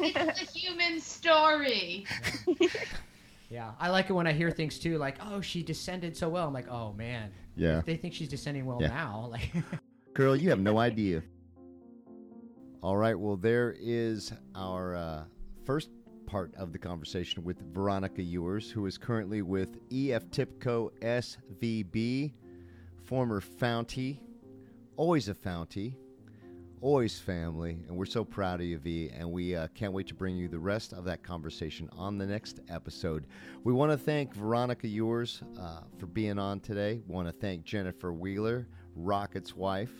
[0.00, 2.06] it's a human story.
[3.50, 6.46] Yeah i like it when i hear things too like oh she descended so well.
[6.48, 7.30] I'm like oh man.
[7.54, 7.80] Yeah.
[7.80, 8.88] If they think she's descending well Yeah.
[8.88, 9.50] now like
[10.14, 11.22] girl you have no idea.
[12.82, 15.24] All right well there is our uh,
[15.66, 15.90] first
[16.24, 22.32] part of the conversation with veronica ewers who is currently with ef TIBCO svb
[23.04, 24.18] former fountie
[24.96, 25.94] always a fountie
[26.82, 29.10] always family, and we're so proud of you, V.
[29.16, 32.26] And we uh, can't wait to bring you the rest of that conversation on the
[32.26, 33.28] next episode.
[33.62, 37.00] We want to thank Veronica Ewers uh, for being on today.
[37.06, 38.66] We want to thank Jennifer Wheeler,
[38.96, 39.92] Rocket's wife,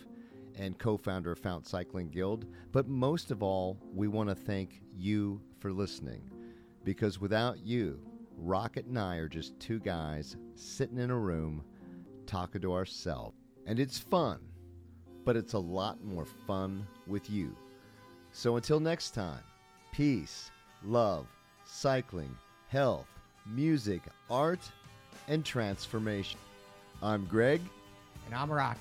[0.55, 2.45] and co-founder of Fount Cycling Guild.
[2.73, 6.29] But most of all, we want to thank you for listening,
[6.83, 7.99] because without you,
[8.35, 11.63] Rocket and I are just two guys sitting in a room
[12.25, 14.39] talking to ourselves, and it's fun
[15.25, 17.55] but it's a lot more fun with you.
[18.31, 19.41] So until next time,
[19.91, 20.51] peace,
[20.83, 21.27] love,
[21.65, 22.35] cycling,
[22.67, 23.07] health,
[23.45, 24.61] music, art,
[25.27, 26.39] and transformation.
[27.01, 27.61] I'm Greg.
[28.25, 28.77] And I'm Rock.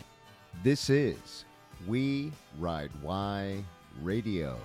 [0.63, 1.45] This is
[1.87, 3.65] We Ride Why
[4.03, 4.57] Radio.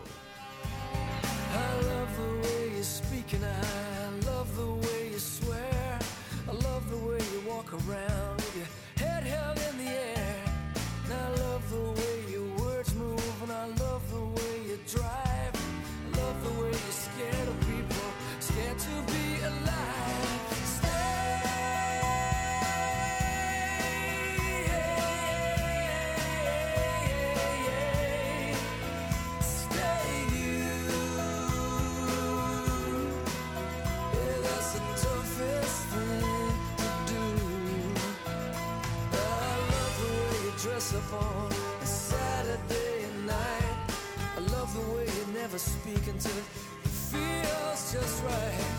[45.87, 46.43] speaking till it
[46.89, 48.76] feels just right.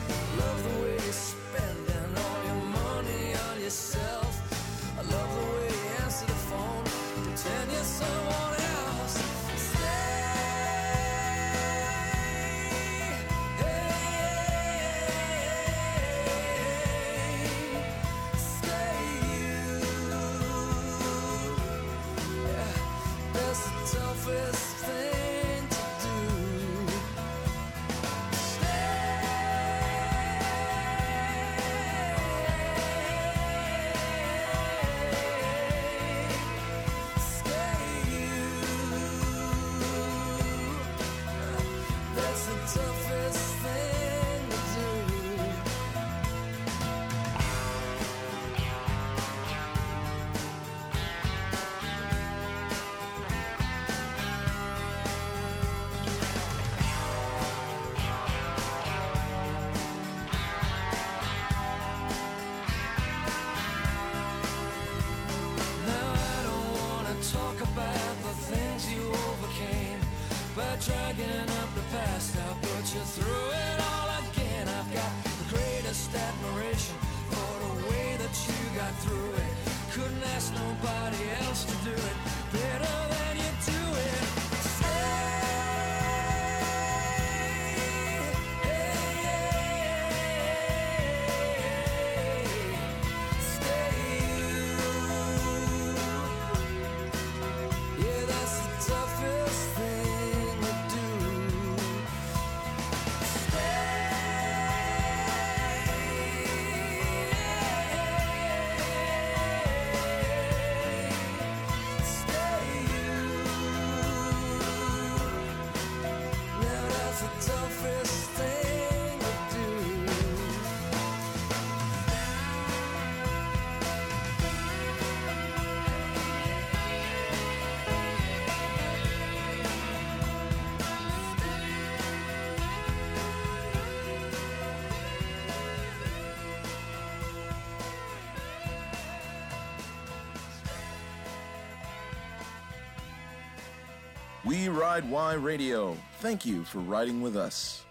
[144.69, 145.97] Ride Y Radio.
[146.21, 147.85] Thank you for riding with us.